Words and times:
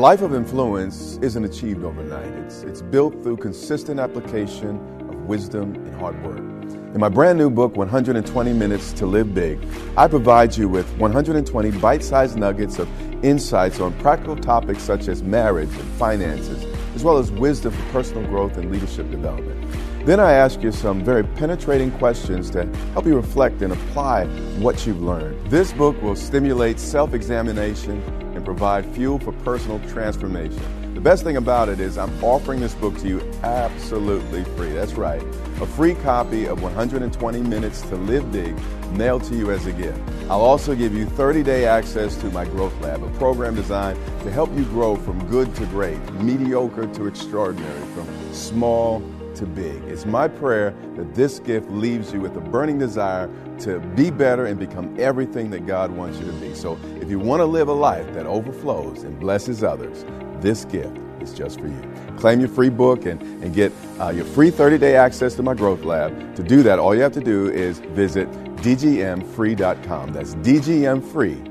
Life 0.00 0.22
of 0.22 0.32
influence 0.32 1.18
isn't 1.20 1.44
achieved 1.44 1.84
overnight. 1.84 2.32
It's, 2.46 2.62
it's 2.62 2.80
built 2.80 3.22
through 3.22 3.36
consistent 3.36 4.00
application 4.00 4.76
of 5.10 5.14
wisdom 5.26 5.74
and 5.74 5.94
hard 5.96 6.24
work. 6.24 6.38
In 6.38 7.00
my 7.00 7.10
brand 7.10 7.36
new 7.36 7.50
book, 7.50 7.76
120 7.76 8.52
Minutes 8.54 8.94
to 8.94 9.04
Live 9.04 9.34
Big, 9.34 9.62
I 9.98 10.08
provide 10.08 10.56
you 10.56 10.70
with 10.70 10.90
120 10.96 11.70
bite 11.72 12.02
sized 12.02 12.38
nuggets 12.38 12.78
of 12.78 12.88
insights 13.22 13.78
on 13.78 13.92
practical 13.98 14.36
topics 14.36 14.82
such 14.82 15.06
as 15.06 15.22
marriage 15.22 15.68
and 15.68 15.88
finances, 15.98 16.64
as 16.94 17.04
well 17.04 17.18
as 17.18 17.30
wisdom 17.32 17.74
for 17.74 17.92
personal 17.92 18.26
growth 18.26 18.56
and 18.56 18.72
leadership 18.72 19.10
development. 19.10 19.70
Then 20.06 20.18
I 20.18 20.32
ask 20.32 20.62
you 20.62 20.72
some 20.72 21.04
very 21.04 21.24
penetrating 21.24 21.90
questions 21.98 22.48
to 22.52 22.64
help 22.94 23.04
you 23.04 23.16
reflect 23.16 23.60
and 23.60 23.74
apply 23.74 24.24
what 24.60 24.86
you've 24.86 25.02
learned. 25.02 25.50
This 25.50 25.74
book 25.74 26.00
will 26.00 26.16
stimulate 26.16 26.80
self 26.80 27.12
examination 27.12 28.02
and 28.40 28.46
provide 28.46 28.86
fuel 28.94 29.18
for 29.18 29.32
personal 29.44 29.78
transformation. 29.90 30.94
The 30.94 31.00
best 31.00 31.24
thing 31.24 31.36
about 31.36 31.68
it 31.68 31.78
is 31.78 31.98
I'm 31.98 32.24
offering 32.24 32.60
this 32.60 32.74
book 32.74 32.96
to 33.00 33.08
you 33.08 33.20
absolutely 33.42 34.44
free. 34.56 34.72
That's 34.72 34.94
right. 34.94 35.22
A 35.60 35.66
free 35.66 35.94
copy 35.96 36.46
of 36.46 36.62
120 36.62 37.42
Minutes 37.42 37.82
to 37.82 37.96
Live 37.96 38.32
Big 38.32 38.56
mailed 38.92 39.24
to 39.24 39.36
you 39.36 39.50
as 39.50 39.66
a 39.66 39.72
gift. 39.72 40.00
I'll 40.30 40.40
also 40.40 40.74
give 40.74 40.94
you 40.94 41.04
30 41.04 41.42
day 41.42 41.66
access 41.66 42.16
to 42.16 42.30
my 42.30 42.46
Growth 42.46 42.78
Lab, 42.80 43.02
a 43.02 43.10
program 43.18 43.54
designed 43.54 43.98
to 44.22 44.30
help 44.30 44.50
you 44.56 44.64
grow 44.64 44.96
from 44.96 45.26
good 45.28 45.54
to 45.56 45.66
great, 45.66 46.00
mediocre 46.14 46.86
to 46.86 47.06
extraordinary, 47.06 47.80
from 47.94 48.06
small 48.32 49.00
to 49.40 49.46
big. 49.46 49.82
It's 49.84 50.06
my 50.06 50.28
prayer 50.28 50.72
that 50.96 51.14
this 51.14 51.40
gift 51.40 51.68
leaves 51.70 52.12
you 52.12 52.20
with 52.20 52.36
a 52.36 52.40
burning 52.40 52.78
desire 52.78 53.28
to 53.60 53.80
be 53.80 54.10
better 54.10 54.46
and 54.46 54.58
become 54.58 54.94
everything 54.98 55.50
that 55.50 55.66
God 55.66 55.90
wants 55.90 56.18
you 56.18 56.26
to 56.26 56.32
be. 56.32 56.54
So 56.54 56.78
if 57.00 57.10
you 57.10 57.18
want 57.18 57.40
to 57.40 57.46
live 57.46 57.68
a 57.68 57.72
life 57.72 58.12
that 58.14 58.26
overflows 58.26 59.02
and 59.02 59.18
blesses 59.18 59.64
others, 59.64 60.04
this 60.40 60.64
gift 60.66 60.96
is 61.20 61.32
just 61.32 61.58
for 61.58 61.66
you. 61.66 61.94
Claim 62.18 62.38
your 62.40 62.48
free 62.48 62.68
book 62.70 63.06
and, 63.06 63.20
and 63.42 63.54
get 63.54 63.72
uh, 63.98 64.10
your 64.10 64.24
free 64.24 64.50
30 64.50 64.78
day 64.78 64.94
access 64.96 65.34
to 65.34 65.42
my 65.42 65.54
growth 65.54 65.84
lab. 65.84 66.36
To 66.36 66.42
do 66.42 66.62
that, 66.62 66.78
all 66.78 66.94
you 66.94 67.00
have 67.00 67.12
to 67.12 67.20
do 67.20 67.50
is 67.50 67.80
visit 67.80 68.30
dgmfree.com. 68.56 70.12
That's 70.12 70.34
dgmfree.com. 70.36 71.50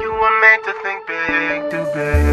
You 0.00 0.12
were 0.12 0.40
meant 0.40 0.64
to 0.64 0.74
think 0.82 1.06
big, 1.06 1.70
do 1.70 1.84
big, 1.94 2.23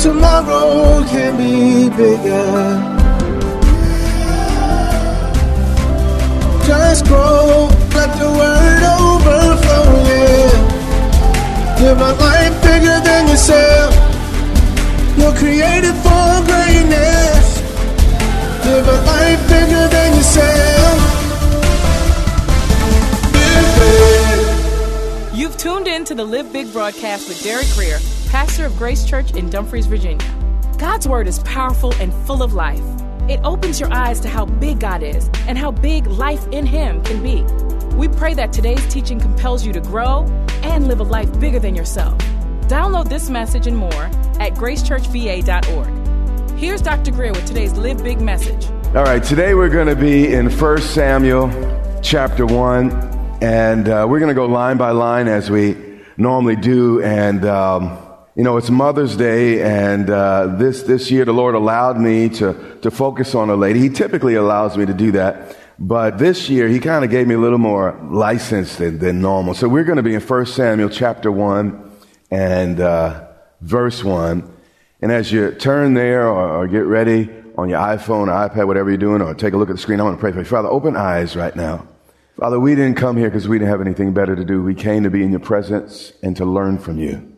tomorrow 0.00 1.04
can 1.08 1.36
be 1.36 1.88
bigger. 1.96 2.98
Just 6.64 7.06
grow, 7.06 7.68
let 7.94 8.10
the 8.18 8.28
word 8.40 8.82
overflow, 9.00 9.88
yeah. 10.06 10.78
Live 11.80 12.00
a 12.00 12.12
life 12.14 12.62
bigger 12.62 13.00
than 13.00 13.28
yourself. 13.28 13.94
You're 15.18 15.34
created 15.34 15.94
for 16.04 16.42
greatness. 16.46 17.46
Live 18.66 18.86
a 18.86 19.00
life 19.06 19.42
bigger 19.48 19.88
than 19.88 20.16
yourself. 20.16 20.98
Live 23.34 23.70
big. 23.78 25.38
You've 25.38 25.56
tuned 25.56 25.88
in 25.88 26.04
to 26.04 26.14
the 26.14 26.24
Live 26.24 26.52
Big 26.52 26.72
broadcast 26.72 27.28
with 27.28 27.42
Derek 27.42 27.66
Grier, 27.74 27.98
pastor 28.28 28.66
of 28.66 28.76
Grace 28.76 29.06
Church 29.06 29.32
in 29.32 29.48
Dumfries, 29.48 29.86
Virginia. 29.86 30.34
God's 30.78 31.08
word 31.08 31.26
is 31.26 31.38
powerful 31.40 31.94
and 31.94 32.12
full 32.26 32.42
of 32.42 32.52
life. 32.52 32.82
It 33.28 33.40
opens 33.42 33.80
your 33.80 33.90
eyes 33.92 34.20
to 34.20 34.28
how 34.28 34.44
big 34.44 34.80
God 34.80 35.02
is 35.02 35.30
and 35.46 35.56
how 35.56 35.70
big 35.70 36.06
life 36.06 36.46
in 36.48 36.66
Him 36.66 37.02
can 37.04 37.22
be. 37.22 37.42
We 37.96 38.08
pray 38.08 38.34
that 38.34 38.52
today's 38.52 38.86
teaching 38.92 39.18
compels 39.18 39.64
you 39.64 39.72
to 39.72 39.80
grow 39.80 40.26
and 40.62 40.88
live 40.88 41.00
a 41.00 41.04
life 41.04 41.40
bigger 41.40 41.58
than 41.58 41.74
yourself. 41.74 42.18
Download 42.68 43.08
this 43.08 43.30
message 43.30 43.66
and 43.66 43.76
more 43.76 44.04
at 44.40 44.52
gracechurchva.org. 44.54 46.58
Here's 46.58 46.82
Dr. 46.82 47.12
Grier 47.12 47.32
with 47.32 47.46
today's 47.46 47.72
Live 47.78 48.04
Big 48.04 48.20
message. 48.20 48.66
All 48.94 49.04
right, 49.04 49.24
today 49.24 49.54
we're 49.54 49.70
going 49.70 49.88
to 49.88 49.96
be 49.96 50.34
in 50.34 50.50
1 50.50 50.80
Samuel 50.82 51.50
chapter 52.02 52.44
1, 52.44 52.90
and 53.40 53.88
uh, 53.88 54.06
we're 54.08 54.18
going 54.18 54.28
to 54.28 54.34
go 54.34 54.46
line 54.46 54.76
by 54.76 54.90
line 54.90 55.28
as 55.28 55.50
we 55.50 55.76
normally 56.18 56.56
do. 56.56 57.02
And, 57.02 57.46
um, 57.46 57.98
you 58.38 58.44
know, 58.44 58.56
it's 58.56 58.70
Mother's 58.70 59.16
Day, 59.16 59.60
and 59.62 60.08
uh, 60.08 60.46
this, 60.46 60.84
this 60.84 61.10
year 61.10 61.24
the 61.24 61.32
Lord 61.32 61.56
allowed 61.56 61.98
me 61.98 62.28
to, 62.28 62.78
to 62.82 62.90
focus 62.92 63.34
on 63.34 63.50
a 63.50 63.56
lady. 63.56 63.80
He 63.80 63.88
typically 63.88 64.36
allows 64.36 64.76
me 64.76 64.86
to 64.86 64.94
do 64.94 65.10
that. 65.10 65.56
But 65.76 66.18
this 66.18 66.48
year, 66.48 66.68
he 66.68 66.78
kind 66.78 67.04
of 67.04 67.10
gave 67.10 67.26
me 67.26 67.34
a 67.34 67.38
little 67.38 67.58
more 67.58 67.98
license 68.12 68.76
than, 68.76 69.00
than 69.00 69.20
normal. 69.20 69.54
So 69.54 69.68
we're 69.68 69.82
going 69.82 69.96
to 69.96 70.04
be 70.04 70.14
in 70.14 70.20
1 70.20 70.46
Samuel 70.46 70.88
chapter 70.88 71.32
1 71.32 71.90
and 72.30 72.80
uh, 72.80 73.26
verse 73.60 74.04
1. 74.04 74.56
And 75.02 75.10
as 75.10 75.32
you 75.32 75.50
turn 75.50 75.94
there 75.94 76.28
or, 76.28 76.60
or, 76.60 76.68
get 76.68 76.84
ready 76.86 77.28
on 77.56 77.68
your 77.68 77.80
iPhone 77.80 78.28
or 78.28 78.48
iPad, 78.48 78.68
whatever 78.68 78.88
you're 78.88 78.98
doing, 78.98 79.20
or 79.20 79.34
take 79.34 79.54
a 79.54 79.56
look 79.56 79.68
at 79.68 79.74
the 79.74 79.82
screen, 79.82 79.98
I 79.98 80.04
want 80.04 80.16
to 80.16 80.20
pray 80.20 80.30
for 80.30 80.38
you. 80.38 80.44
Father, 80.44 80.68
open 80.68 80.94
eyes 80.94 81.34
right 81.34 81.56
now. 81.56 81.88
Father, 82.36 82.60
we 82.60 82.76
didn't 82.76 82.98
come 82.98 83.16
here 83.16 83.30
because 83.30 83.48
we 83.48 83.58
didn't 83.58 83.72
have 83.72 83.80
anything 83.80 84.14
better 84.14 84.36
to 84.36 84.44
do. 84.44 84.62
We 84.62 84.76
came 84.76 85.02
to 85.02 85.10
be 85.10 85.24
in 85.24 85.30
your 85.30 85.40
presence 85.40 86.12
and 86.22 86.36
to 86.36 86.44
learn 86.44 86.78
from 86.78 87.00
you. 87.00 87.34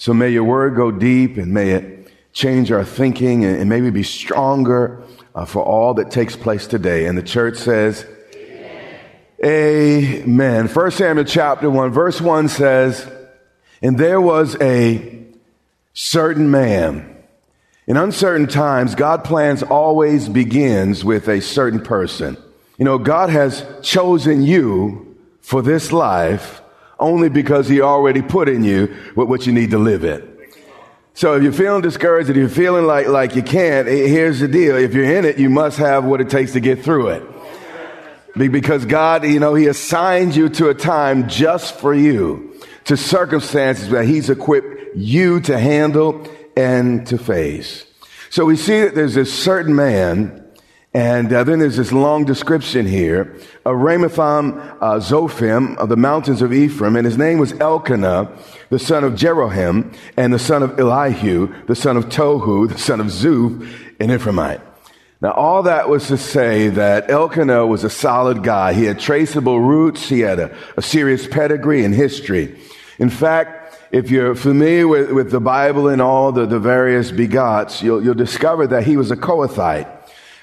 So 0.00 0.14
may 0.14 0.30
your 0.30 0.44
word 0.44 0.76
go 0.76 0.90
deep 0.90 1.36
and 1.36 1.52
may 1.52 1.72
it 1.72 2.10
change 2.32 2.72
our 2.72 2.86
thinking 2.86 3.44
and, 3.44 3.68
maybe 3.68 3.90
be 3.90 4.02
stronger 4.02 5.02
uh, 5.34 5.44
for 5.44 5.62
all 5.62 5.92
that 5.92 6.10
takes 6.10 6.34
place 6.34 6.66
today. 6.66 7.04
And 7.04 7.18
the 7.18 7.22
church 7.22 7.58
says, 7.58 8.06
Amen. 8.34 10.24
Amen. 10.24 10.68
First 10.68 10.96
Samuel 10.96 11.26
chapter 11.26 11.68
1, 11.68 11.90
verse 11.90 12.18
1 12.18 12.48
says, 12.48 13.06
And 13.82 13.98
there 13.98 14.22
was 14.22 14.56
a 14.62 15.22
certain 15.92 16.50
man. 16.50 17.22
In 17.86 17.98
uncertain 17.98 18.46
times, 18.46 18.94
God 18.94 19.22
plans 19.22 19.62
always 19.62 20.30
begins 20.30 21.04
with 21.04 21.28
a 21.28 21.42
certain 21.42 21.82
person. 21.82 22.38
You 22.78 22.86
know, 22.86 22.96
God 22.96 23.28
has 23.28 23.66
chosen 23.82 24.44
you 24.44 25.18
for 25.42 25.60
this 25.60 25.92
life 25.92 26.62
only 27.00 27.28
because 27.28 27.68
he 27.68 27.80
already 27.80 28.22
put 28.22 28.48
in 28.48 28.62
you 28.62 28.86
what 29.14 29.46
you 29.46 29.52
need 29.52 29.70
to 29.70 29.78
live 29.78 30.04
it. 30.04 30.26
So 31.14 31.34
if 31.34 31.42
you're 31.42 31.52
feeling 31.52 31.82
discouraged, 31.82 32.30
if 32.30 32.36
you're 32.36 32.48
feeling 32.48 32.86
like, 32.86 33.08
like 33.08 33.34
you 33.34 33.42
can't, 33.42 33.88
eh, 33.88 34.06
here's 34.06 34.40
the 34.40 34.48
deal. 34.48 34.76
If 34.76 34.94
you're 34.94 35.16
in 35.16 35.24
it, 35.24 35.38
you 35.38 35.50
must 35.50 35.78
have 35.78 36.04
what 36.04 36.20
it 36.20 36.30
takes 36.30 36.52
to 36.52 36.60
get 36.60 36.82
through 36.82 37.08
it. 37.08 37.22
Because 38.36 38.86
God, 38.86 39.24
you 39.24 39.40
know, 39.40 39.54
He 39.54 39.66
assigned 39.66 40.36
you 40.36 40.48
to 40.50 40.68
a 40.68 40.74
time 40.74 41.28
just 41.28 41.74
for 41.74 41.92
you, 41.92 42.54
to 42.84 42.96
circumstances 42.96 43.90
that 43.90 44.06
He's 44.06 44.30
equipped 44.30 44.96
you 44.96 45.40
to 45.40 45.58
handle 45.58 46.26
and 46.56 47.06
to 47.08 47.18
face. 47.18 47.84
So 48.30 48.44
we 48.44 48.56
see 48.56 48.80
that 48.82 48.94
there's 48.94 49.14
this 49.14 49.32
certain 49.32 49.74
man 49.74 50.39
and 50.92 51.32
uh, 51.32 51.44
then 51.44 51.60
there's 51.60 51.76
this 51.76 51.92
long 51.92 52.24
description 52.24 52.84
here 52.84 53.36
of 53.64 53.76
Ramathaim 53.76 54.76
uh, 54.80 54.94
Zophim 54.96 55.76
of 55.76 55.88
the 55.88 55.96
mountains 55.96 56.42
of 56.42 56.52
Ephraim, 56.52 56.96
and 56.96 57.06
his 57.06 57.16
name 57.16 57.38
was 57.38 57.52
Elkanah, 57.60 58.32
the 58.70 58.78
son 58.78 59.04
of 59.04 59.12
Jeroham, 59.12 59.94
and 60.16 60.34
the 60.34 60.38
son 60.38 60.64
of 60.64 60.80
Elihu, 60.80 61.54
the 61.66 61.76
son 61.76 61.96
of 61.96 62.06
Tohu, 62.06 62.68
the 62.68 62.78
son 62.78 63.00
of 63.00 63.06
Zuph, 63.06 63.60
an 64.00 64.08
Ephraimite. 64.08 64.62
Now, 65.20 65.32
all 65.32 65.62
that 65.64 65.88
was 65.88 66.08
to 66.08 66.16
say 66.16 66.70
that 66.70 67.10
Elkanah 67.10 67.66
was 67.66 67.84
a 67.84 67.90
solid 67.90 68.42
guy. 68.42 68.72
He 68.72 68.84
had 68.84 68.98
traceable 68.98 69.60
roots. 69.60 70.08
He 70.08 70.20
had 70.20 70.40
a, 70.40 70.56
a 70.76 70.82
serious 70.82 71.28
pedigree 71.28 71.84
and 71.84 71.94
history. 71.94 72.58
In 72.98 73.10
fact, 73.10 73.78
if 73.92 74.10
you're 74.10 74.34
familiar 74.34 74.88
with, 74.88 75.12
with 75.12 75.30
the 75.30 75.40
Bible 75.40 75.88
and 75.88 76.00
all 76.00 76.32
the, 76.32 76.46
the 76.46 76.58
various 76.58 77.10
begots, 77.12 77.82
you'll, 77.82 78.02
you'll 78.02 78.14
discover 78.14 78.66
that 78.68 78.84
he 78.84 78.96
was 78.96 79.10
a 79.10 79.16
Kohathite. 79.16 79.99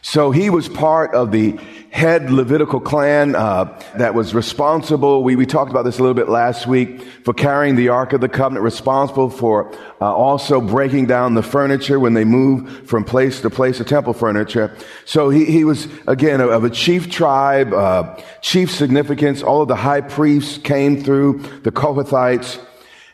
So 0.10 0.32
he 0.32 0.50
was 0.50 0.70
part 0.70 1.14
of 1.14 1.34
the 1.34 1.60
head 1.90 2.32
Levitical 2.32 2.80
clan 2.80 3.36
uh, 3.36 3.78
that 3.98 4.14
was 4.14 4.34
responsible. 4.34 5.22
We, 5.22 5.36
we 5.36 5.46
talked 5.46 5.70
about 5.70 5.84
this 5.84 6.00
a 6.00 6.02
little 6.02 6.14
bit 6.14 6.30
last 6.30 6.66
week 6.66 7.02
for 7.26 7.34
carrying 7.34 7.76
the 7.76 7.90
Ark 7.90 8.14
of 8.14 8.22
the 8.22 8.30
Covenant, 8.30 8.64
responsible 8.64 9.30
for 9.30 9.70
uh, 10.00 10.06
also 10.06 10.62
breaking 10.62 11.08
down 11.08 11.34
the 11.34 11.44
furniture 11.44 12.00
when 12.00 12.14
they 12.14 12.24
moved 12.24 12.88
from 12.88 13.04
place 13.04 13.42
to 13.42 13.50
place, 13.50 13.80
the 13.80 13.84
temple 13.84 14.14
furniture. 14.14 14.74
So 15.04 15.30
he, 15.30 15.44
he 15.44 15.66
was 15.66 15.90
again 16.08 16.40
of 16.40 16.64
a 16.64 16.70
chief 16.70 17.12
tribe, 17.12 17.74
uh, 17.74 18.16
chief 18.40 18.72
significance. 18.72 19.44
All 19.44 19.62
of 19.62 19.68
the 19.68 19.76
high 19.76 20.02
priests 20.02 20.58
came 20.58 21.04
through 21.04 21.40
the 21.64 21.72
Kohathites. 21.72 22.58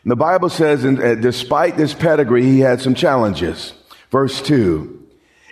And 0.04 0.12
the 0.12 0.16
Bible 0.16 0.48
says, 0.48 0.84
and, 0.84 1.00
uh, 1.00 1.16
despite 1.16 1.76
this 1.76 1.92
pedigree, 1.92 2.44
he 2.44 2.60
had 2.60 2.80
some 2.80 2.94
challenges. 2.94 3.72
Verse 4.12 4.40
two 4.40 5.03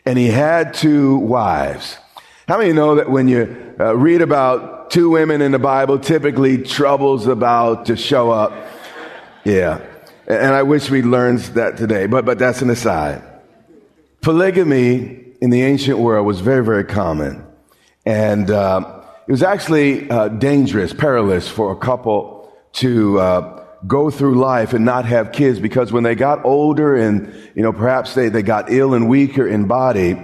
and 0.04 0.19
he 0.19 0.28
had 0.28 0.75
two 0.75 1.16
wives. 1.19 1.96
How 2.49 2.58
many 2.58 2.72
know 2.72 2.96
that 2.96 3.10
when 3.10 3.28
you 3.28 3.75
uh, 3.78 3.96
read 3.96 4.20
about 4.20 4.90
two 4.90 5.10
women 5.10 5.40
in 5.40 5.52
the 5.52 5.58
Bible, 5.58 5.99
typically 5.99 6.58
trouble's 6.58 7.26
about 7.26 7.87
to 7.87 7.96
show 7.96 8.31
up? 8.31 8.52
Yeah. 9.44 9.81
And 10.26 10.54
I 10.54 10.62
wish 10.62 10.90
we 10.90 11.02
learned 11.02 11.40
that 11.54 11.76
today, 11.76 12.06
but, 12.06 12.25
but 12.25 12.38
that's 12.38 12.62
an 12.62 12.70
aside. 12.70 13.22
Polygamy 14.20 15.25
in 15.40 15.50
the 15.50 15.62
ancient 15.62 15.99
world 15.99 16.26
was 16.26 16.40
very, 16.40 16.64
very 16.64 16.84
common. 16.84 17.44
And 18.06 18.50
uh, 18.50 19.02
it 19.26 19.31
was 19.31 19.43
actually 19.43 20.08
uh, 20.10 20.28
dangerous, 20.28 20.93
perilous 20.93 21.48
for 21.48 21.72
a 21.72 21.76
couple 21.76 22.52
to 22.75 23.19
uh, 23.19 23.62
go 23.87 24.11
through 24.11 24.37
life 24.37 24.73
and 24.73 24.84
not 24.84 25.05
have 25.05 25.32
kids 25.32 25.58
because 25.58 25.93
when 25.93 26.02
they 26.02 26.14
got 26.14 26.44
older 26.44 26.94
and, 26.96 27.32
you 27.55 27.62
know, 27.62 27.73
perhaps 27.73 28.14
they, 28.14 28.29
they 28.29 28.43
got 28.43 28.70
ill 28.70 28.94
and 28.94 29.08
weaker 29.08 29.46
in 29.46 29.67
body, 29.67 30.17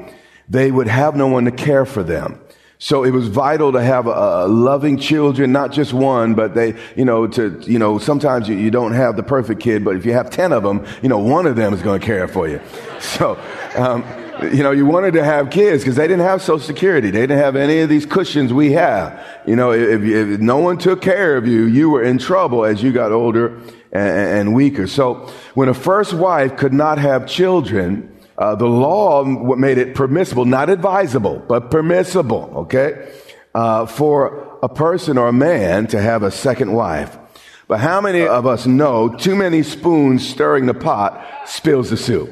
they 0.48 0.70
would 0.70 0.86
have 0.86 1.16
no 1.16 1.26
one 1.26 1.44
to 1.44 1.50
care 1.50 1.84
for 1.84 2.02
them. 2.02 2.40
So 2.80 3.02
it 3.02 3.10
was 3.10 3.26
vital 3.26 3.72
to 3.72 3.82
have 3.82 4.06
a, 4.06 4.46
loving 4.46 4.98
children, 4.98 5.50
not 5.50 5.72
just 5.72 5.92
one, 5.92 6.34
but 6.34 6.54
they, 6.54 6.78
you 6.94 7.04
know, 7.04 7.26
to, 7.26 7.60
you 7.66 7.78
know, 7.78 7.98
sometimes 7.98 8.48
you, 8.48 8.56
you 8.56 8.70
don't 8.70 8.92
have 8.92 9.16
the 9.16 9.24
perfect 9.24 9.60
kid, 9.60 9.84
but 9.84 9.96
if 9.96 10.06
you 10.06 10.12
have 10.12 10.30
10 10.30 10.52
of 10.52 10.62
them, 10.62 10.86
you 11.02 11.08
know, 11.08 11.18
one 11.18 11.46
of 11.46 11.56
them 11.56 11.74
is 11.74 11.82
going 11.82 12.00
to 12.00 12.06
care 12.06 12.28
for 12.28 12.48
you. 12.48 12.60
So, 13.00 13.40
um, 13.76 14.02
you 14.42 14.62
know, 14.62 14.70
you 14.70 14.86
wanted 14.86 15.14
to 15.14 15.24
have 15.24 15.50
kids 15.50 15.82
because 15.82 15.96
they 15.96 16.06
didn't 16.06 16.24
have 16.24 16.40
Social 16.40 16.60
Security. 16.60 17.10
They 17.10 17.20
didn't 17.20 17.38
have 17.38 17.56
any 17.56 17.80
of 17.80 17.88
these 17.88 18.06
cushions 18.06 18.52
we 18.52 18.72
have. 18.72 19.20
You 19.46 19.56
know, 19.56 19.72
if, 19.72 20.02
if 20.02 20.40
no 20.40 20.58
one 20.58 20.78
took 20.78 21.02
care 21.02 21.36
of 21.36 21.46
you, 21.46 21.64
you 21.64 21.90
were 21.90 22.02
in 22.02 22.18
trouble 22.18 22.64
as 22.64 22.82
you 22.82 22.92
got 22.92 23.12
older 23.12 23.56
and, 23.92 24.38
and 24.38 24.54
weaker. 24.54 24.86
So 24.86 25.30
when 25.54 25.68
a 25.68 25.74
first 25.74 26.14
wife 26.14 26.56
could 26.56 26.72
not 26.72 26.98
have 26.98 27.26
children, 27.26 28.16
uh, 28.36 28.54
the 28.54 28.66
law 28.66 29.24
made 29.24 29.78
it 29.78 29.94
permissible, 29.94 30.44
not 30.44 30.70
advisable, 30.70 31.40
but 31.48 31.70
permissible, 31.70 32.52
okay, 32.56 33.12
uh, 33.54 33.86
for 33.86 34.58
a 34.62 34.68
person 34.68 35.18
or 35.18 35.28
a 35.28 35.32
man 35.32 35.88
to 35.88 36.00
have 36.00 36.22
a 36.22 36.30
second 36.30 36.72
wife. 36.72 37.18
But 37.66 37.80
how 37.80 38.00
many 38.00 38.26
of 38.26 38.46
us 38.46 38.66
know 38.66 39.08
too 39.08 39.34
many 39.34 39.62
spoons 39.62 40.26
stirring 40.26 40.66
the 40.66 40.74
pot 40.74 41.24
spills 41.46 41.90
the 41.90 41.96
soup? 41.96 42.30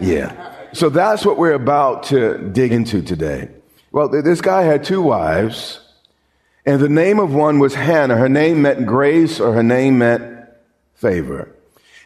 Yeah. 0.00 0.49
So 0.72 0.88
that's 0.88 1.24
what 1.24 1.36
we're 1.36 1.52
about 1.52 2.04
to 2.04 2.38
dig 2.52 2.72
into 2.72 3.02
today. 3.02 3.48
Well, 3.92 4.08
this 4.08 4.40
guy 4.40 4.62
had 4.62 4.84
two 4.84 5.02
wives, 5.02 5.80
and 6.64 6.80
the 6.80 6.88
name 6.88 7.18
of 7.18 7.34
one 7.34 7.58
was 7.58 7.74
Hannah. 7.74 8.16
Her 8.16 8.28
name 8.28 8.62
meant 8.62 8.86
grace, 8.86 9.40
or 9.40 9.52
her 9.52 9.64
name 9.64 9.98
meant 9.98 10.46
favor. 10.94 11.52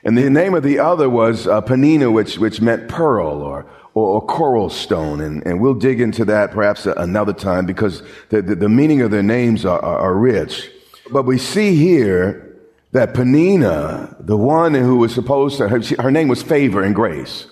And 0.02 0.16
the 0.16 0.30
name 0.30 0.54
of 0.54 0.62
the 0.62 0.78
other 0.78 1.10
was 1.10 1.46
uh, 1.46 1.60
which, 1.62 2.38
which 2.38 2.60
meant 2.60 2.88
pearl 2.88 3.42
or, 3.42 3.66
or, 3.94 4.06
or 4.16 4.26
coral 4.26 4.70
stone. 4.70 5.20
And, 5.20 5.46
and 5.46 5.60
we'll 5.60 5.74
dig 5.74 6.00
into 6.00 6.24
that 6.26 6.50
perhaps 6.50 6.86
another 6.86 7.32
time 7.32 7.66
because 7.66 8.02
the, 8.28 8.42
the, 8.42 8.54
the 8.54 8.68
meaning 8.68 9.00
of 9.02 9.10
their 9.10 9.22
names 9.22 9.64
are, 9.64 9.80
are, 9.80 9.98
are 9.98 10.14
rich. 10.14 10.70
But 11.10 11.24
we 11.24 11.38
see 11.38 11.74
here 11.74 12.58
that 12.92 13.12
Peninnah, 13.14 14.16
the 14.20 14.36
one 14.36 14.74
who 14.74 14.96
was 14.96 15.14
supposed 15.14 15.58
to, 15.58 15.68
her, 15.68 15.80
her 16.02 16.10
name 16.10 16.28
was 16.28 16.42
favor 16.42 16.82
and 16.82 16.94
grace. 16.94 17.46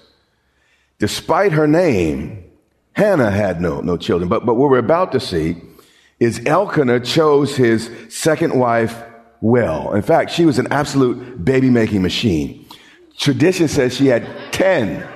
Despite 0.98 1.52
her 1.52 1.66
name, 1.66 2.44
Hannah 2.92 3.30
had 3.30 3.60
no, 3.60 3.80
no 3.80 3.96
children. 3.96 4.28
But, 4.28 4.46
but 4.46 4.54
what 4.54 4.70
we're 4.70 4.78
about 4.78 5.12
to 5.12 5.20
see 5.20 5.56
is 6.20 6.40
Elkanah 6.46 7.00
chose 7.00 7.56
his 7.56 7.90
second 8.08 8.58
wife 8.58 9.02
well. 9.40 9.92
In 9.94 10.02
fact, 10.02 10.30
she 10.30 10.44
was 10.44 10.58
an 10.58 10.68
absolute 10.70 11.44
baby 11.44 11.70
making 11.70 12.02
machine. 12.02 12.66
Tradition 13.18 13.68
says 13.68 13.94
she 13.94 14.06
had 14.06 14.26
10, 14.52 15.06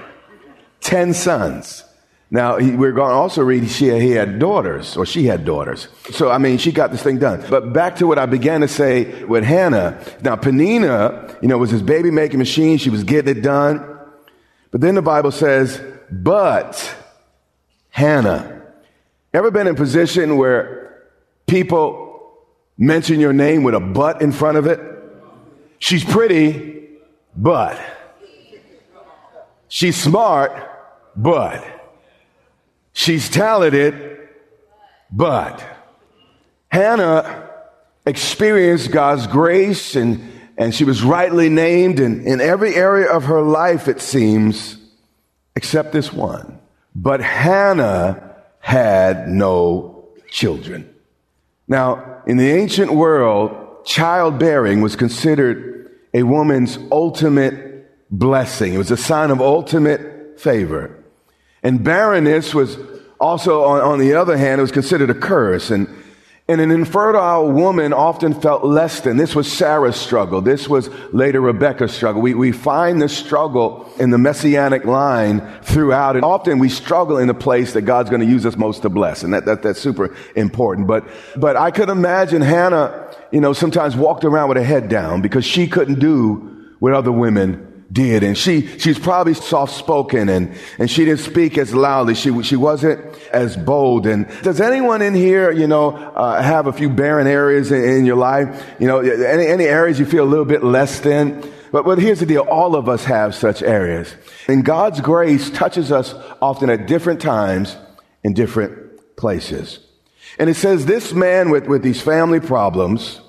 10 0.81 1.14
sons. 1.14 1.84
Now, 2.28 2.58
he, 2.58 2.73
we're 2.73 2.93
going 2.93 3.11
to 3.11 3.14
also 3.14 3.43
read 3.43 3.70
she, 3.70 3.88
he 4.00 4.11
had 4.11 4.40
daughters, 4.40 4.96
or 4.96 5.06
she 5.06 5.26
had 5.26 5.44
daughters. 5.44 5.87
So, 6.11 6.28
I 6.31 6.38
mean, 6.38 6.58
she 6.58 6.73
got 6.73 6.90
this 6.90 7.02
thing 7.02 7.19
done. 7.19 7.44
But 7.49 7.73
back 7.73 7.96
to 7.96 8.06
what 8.06 8.19
I 8.19 8.26
began 8.26 8.62
to 8.62 8.69
say 8.69 9.23
with 9.25 9.44
Hannah. 9.44 10.02
Now, 10.23 10.34
Peninnah, 10.34 11.38
you 11.40 11.46
know, 11.46 11.56
was 11.56 11.70
his 11.70 11.82
baby 11.82 12.11
making 12.11 12.38
machine. 12.38 12.78
She 12.78 12.90
was 12.90 13.05
getting 13.05 13.37
it 13.37 13.43
done. 13.43 13.95
But 14.70 14.80
then 14.80 14.94
the 14.94 15.02
Bible 15.02 15.30
says, 15.30 15.80
but 16.10 16.94
Hannah. 17.90 18.62
Ever 19.32 19.50
been 19.50 19.66
in 19.66 19.74
a 19.74 19.76
position 19.76 20.36
where 20.36 21.02
people 21.46 22.36
mention 22.78 23.20
your 23.20 23.32
name 23.32 23.62
with 23.62 23.74
a 23.74 23.80
but 23.80 24.22
in 24.22 24.32
front 24.32 24.58
of 24.58 24.66
it? 24.66 24.80
She's 25.78 26.04
pretty, 26.04 26.88
but. 27.36 27.80
She's 29.68 29.96
smart, 29.96 30.52
but. 31.16 31.64
She's 32.92 33.28
talented, 33.28 34.28
but. 35.10 35.62
Hannah 36.70 37.50
experienced 38.06 38.90
God's 38.90 39.26
grace 39.26 39.96
and 39.96 40.35
and 40.58 40.74
she 40.74 40.84
was 40.84 41.02
rightly 41.02 41.48
named 41.48 42.00
in, 42.00 42.26
in 42.26 42.40
every 42.40 42.74
area 42.74 43.10
of 43.10 43.24
her 43.24 43.42
life, 43.42 43.88
it 43.88 44.00
seems, 44.00 44.78
except 45.54 45.92
this 45.92 46.12
one. 46.12 46.58
But 46.94 47.20
Hannah 47.20 48.36
had 48.60 49.28
no 49.28 50.08
children. 50.30 50.92
Now, 51.68 52.22
in 52.26 52.36
the 52.36 52.50
ancient 52.50 52.92
world, 52.92 53.84
childbearing 53.84 54.80
was 54.80 54.96
considered 54.96 55.90
a 56.14 56.22
woman's 56.22 56.78
ultimate 56.90 58.10
blessing. 58.10 58.74
It 58.74 58.78
was 58.78 58.90
a 58.90 58.96
sign 58.96 59.30
of 59.30 59.40
ultimate 59.40 60.40
favor. 60.40 61.04
And 61.62 61.84
barrenness 61.84 62.54
was 62.54 62.78
also, 63.20 63.64
on, 63.64 63.80
on 63.80 63.98
the 63.98 64.14
other 64.14 64.36
hand, 64.36 64.58
it 64.60 64.62
was 64.62 64.72
considered 64.72 65.10
a 65.10 65.14
curse. 65.14 65.70
And 65.70 65.88
and 66.48 66.60
an 66.60 66.70
infertile 66.70 67.50
woman 67.50 67.93
often 67.93 68.32
felt 68.32 68.64
less 68.64 69.00
than. 69.00 69.16
This 69.16 69.34
was 69.34 69.50
Sarah's 69.50 69.96
struggle. 69.96 70.40
This 70.40 70.69
was 70.69 70.88
later 71.12 71.40
Rebecca's 71.40 71.93
struggle. 71.93 72.22
We, 72.22 72.34
we 72.34 72.52
find 72.52 73.02
this 73.02 73.16
struggle 73.16 73.93
in 73.98 74.10
the 74.10 74.19
messianic 74.19 74.84
line 74.84 75.40
throughout. 75.62 76.14
And 76.14 76.25
often 76.25 76.60
we 76.60 76.69
struggle 76.69 77.19
in 77.19 77.26
the 77.26 77.34
place 77.34 77.72
that 77.72 77.82
God's 77.82 78.10
going 78.10 78.20
to 78.20 78.28
use 78.28 78.46
us 78.46 78.56
most 78.56 78.82
to 78.82 78.88
bless. 78.88 79.25
And 79.25 79.34
that, 79.34 79.44
that, 79.46 79.62
that's 79.62 79.81
super 79.81 80.14
important. 80.37 80.87
But, 80.87 81.08
but 81.37 81.56
I 81.56 81.72
could 81.72 81.88
imagine 81.88 82.43
Hannah, 82.43 83.12
you 83.32 83.40
know, 83.40 83.52
sometimes 83.52 83.96
walked 83.96 84.25
around 84.25 84.49
with 84.49 84.58
her 84.58 84.64
head 84.64 84.88
down 84.88 85.22
because 85.22 85.44
she 85.44 85.66
couldn't 85.66 85.99
do 85.99 86.75
what 86.78 86.92
other 86.92 87.11
women 87.11 87.75
did. 87.93 88.23
And 88.23 88.37
she, 88.37 88.66
she's 88.78 88.99
probably 88.99 89.35
soft 89.35 89.75
spoken 89.75 90.28
and, 90.28 90.55
and 90.78 90.90
she 90.90 91.05
didn't 91.05 91.21
speak 91.21 91.57
as 91.59 91.75
loudly. 91.75 92.14
She, 92.14 92.43
she 92.43 92.57
wasn't 92.57 93.00
as 93.33 93.57
bold. 93.57 94.07
And 94.07 94.26
does 94.43 94.61
anyone 94.61 95.02
in 95.02 95.14
here, 95.14 95.50
you 95.52 95.66
know, 95.66 95.90
uh, 95.90 96.43
have 96.43 96.66
a 96.66 96.73
few 96.73 96.90
barren 96.90 97.26
areas 97.26 97.71
in, 97.71 97.83
in, 97.83 98.05
your 98.05 98.16
life? 98.16 98.75
You 98.78 98.88
know, 98.88 98.99
any, 99.00 99.47
any 99.47 99.64
areas 99.64 99.99
you 99.99 100.07
feel 100.07 100.25
a 100.25 100.26
little 100.28 100.45
bit 100.45 100.64
less 100.64 101.00
than? 101.00 101.40
But, 101.73 101.85
but 101.85 101.99
here's 101.99 102.21
the 102.21 102.26
deal. 102.26 102.43
All 102.43 102.75
of 102.75 102.88
us 102.88 103.05
have 103.05 103.35
such 103.35 103.62
areas. 103.62 104.14
And 104.49 104.64
God's 104.64 105.00
grace 105.00 105.50
touches 105.50 105.93
us 105.93 106.14
often 106.40 106.71
at 106.71 106.87
different 106.87 107.21
times 107.21 107.76
in 108.25 108.35
different 108.35 109.16
places. 109.16 109.81
And 110.38 110.50
it 110.50 110.55
says 110.55 110.87
this 110.87 111.12
man 111.12 111.50
with, 111.50 111.66
with 111.66 111.83
these 111.83 112.00
family 112.00 112.40
problems 112.40 113.21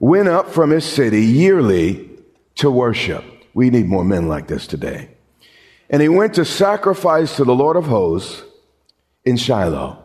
went 0.00 0.28
up 0.28 0.50
from 0.50 0.70
his 0.70 0.84
city 0.84 1.22
yearly 1.22 2.08
to 2.56 2.70
worship. 2.70 3.24
We 3.58 3.70
need 3.70 3.88
more 3.88 4.04
men 4.04 4.28
like 4.28 4.46
this 4.46 4.68
today. 4.68 5.08
And 5.90 6.00
he 6.00 6.08
went 6.08 6.34
to 6.34 6.44
sacrifice 6.44 7.34
to 7.38 7.44
the 7.44 7.56
Lord 7.56 7.76
of 7.76 7.86
hosts 7.86 8.44
in 9.24 9.36
Shiloh. 9.36 9.98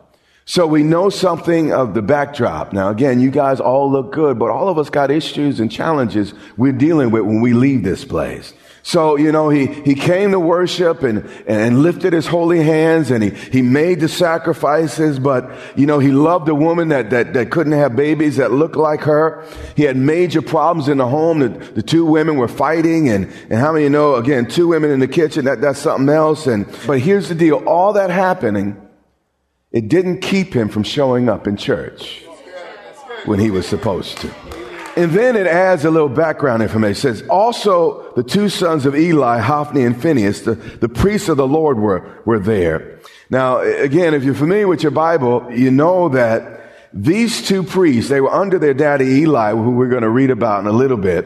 So 0.43 0.65
we 0.65 0.81
know 0.81 1.11
something 1.11 1.71
of 1.71 1.93
the 1.93 2.01
backdrop. 2.01 2.73
Now, 2.73 2.89
again, 2.89 3.19
you 3.19 3.29
guys 3.29 3.59
all 3.59 3.91
look 3.91 4.11
good, 4.11 4.39
but 4.39 4.49
all 4.49 4.69
of 4.69 4.79
us 4.79 4.89
got 4.89 5.11
issues 5.11 5.59
and 5.59 5.71
challenges 5.71 6.33
we're 6.57 6.71
dealing 6.71 7.11
with 7.11 7.25
when 7.25 7.41
we 7.41 7.53
leave 7.53 7.83
this 7.83 8.03
place. 8.03 8.55
So, 8.85 9.15
you 9.15 9.31
know, 9.31 9.47
he, 9.47 9.67
he 9.67 9.95
came 9.95 10.31
to 10.31 10.39
worship 10.41 11.03
and, 11.03 11.25
and 11.47 11.81
lifted 11.81 12.11
his 12.11 12.27
holy 12.27 12.61
hands 12.61 13.11
and 13.11 13.23
he, 13.23 13.29
he 13.29 13.61
made 13.61 14.01
the 14.01 14.09
sacrifices, 14.09 15.19
but, 15.19 15.49
you 15.77 15.85
know, 15.85 15.99
he 15.99 16.11
loved 16.11 16.49
a 16.49 16.55
woman 16.55 16.89
that, 16.89 17.09
that, 17.11 17.33
that 17.33 17.49
couldn't 17.49 17.71
have 17.71 17.95
babies 17.95 18.35
that 18.35 18.51
looked 18.51 18.75
like 18.75 18.99
her. 19.01 19.45
He 19.77 19.83
had 19.83 19.95
major 19.95 20.41
problems 20.41 20.89
in 20.89 20.97
the 20.97 21.07
home. 21.07 21.39
The, 21.39 21.49
the 21.49 21.81
two 21.81 22.05
women 22.05 22.35
were 22.35 22.49
fighting 22.49 23.07
and, 23.07 23.31
and 23.49 23.53
how 23.53 23.71
many 23.71 23.87
know, 23.87 24.15
again, 24.15 24.47
two 24.47 24.67
women 24.67 24.91
in 24.91 24.99
the 24.99 25.07
kitchen, 25.07 25.45
that, 25.45 25.61
that's 25.61 25.79
something 25.79 26.13
else. 26.13 26.45
And, 26.45 26.67
but 26.85 26.99
here's 26.99 27.29
the 27.29 27.35
deal. 27.35 27.63
All 27.65 27.93
that 27.93 28.09
happening, 28.09 28.75
it 29.71 29.87
didn't 29.87 30.19
keep 30.19 30.53
him 30.53 30.67
from 30.67 30.83
showing 30.83 31.29
up 31.29 31.47
in 31.47 31.55
church 31.55 32.25
when 33.23 33.39
he 33.39 33.49
was 33.49 33.65
supposed 33.65 34.17
to. 34.17 34.42
And 34.95 35.11
then 35.11 35.35
it 35.35 35.47
adds 35.47 35.85
a 35.85 35.91
little 35.91 36.09
background 36.09 36.61
information. 36.61 36.91
It 36.91 37.15
says, 37.15 37.27
also 37.27 38.13
the 38.13 38.23
two 38.23 38.47
sons 38.47 38.85
of 38.85 38.95
Eli, 38.95 39.39
Hophni 39.39 39.83
and 39.83 39.99
Phineas, 39.99 40.41
the, 40.41 40.53
the 40.53 40.89
priests 40.89 41.29
of 41.29 41.37
the 41.37 41.47
Lord 41.47 41.79
were, 41.79 42.21
were 42.25 42.39
there. 42.39 42.99
Now, 43.29 43.59
again, 43.61 44.13
if 44.13 44.23
you're 44.23 44.35
familiar 44.35 44.67
with 44.67 44.83
your 44.83 44.91
Bible, 44.91 45.47
you 45.51 45.71
know 45.71 46.09
that 46.09 46.61
these 46.93 47.47
two 47.47 47.63
priests, 47.63 48.09
they 48.09 48.21
were 48.21 48.31
under 48.31 48.59
their 48.59 48.75
daddy 48.75 49.05
Eli, 49.05 49.51
who 49.53 49.71
we're 49.71 49.89
going 49.89 50.03
to 50.03 50.09
read 50.09 50.29
about 50.29 50.59
in 50.59 50.67
a 50.67 50.71
little 50.71 50.97
bit. 50.97 51.25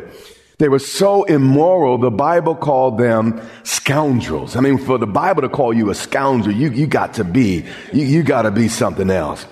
They 0.59 0.69
were 0.69 0.79
so 0.79 1.25
immoral, 1.25 1.97
the 1.97 2.09
Bible 2.09 2.55
called 2.55 2.97
them 2.97 3.41
scoundrels. 3.63 4.55
I 4.55 4.61
mean, 4.61 4.77
for 4.77 4.97
the 4.97 5.05
Bible 5.05 5.41
to 5.41 5.49
call 5.49 5.73
you 5.73 5.89
a 5.89 5.95
scoundrel, 5.95 6.55
you, 6.55 6.71
you 6.71 6.87
got 6.87 7.15
to 7.15 7.23
be, 7.23 7.65
you, 7.91 8.05
you 8.05 8.23
got 8.23 8.43
to 8.43 8.51
be 8.51 8.69
something 8.69 9.09
else. 9.09 9.45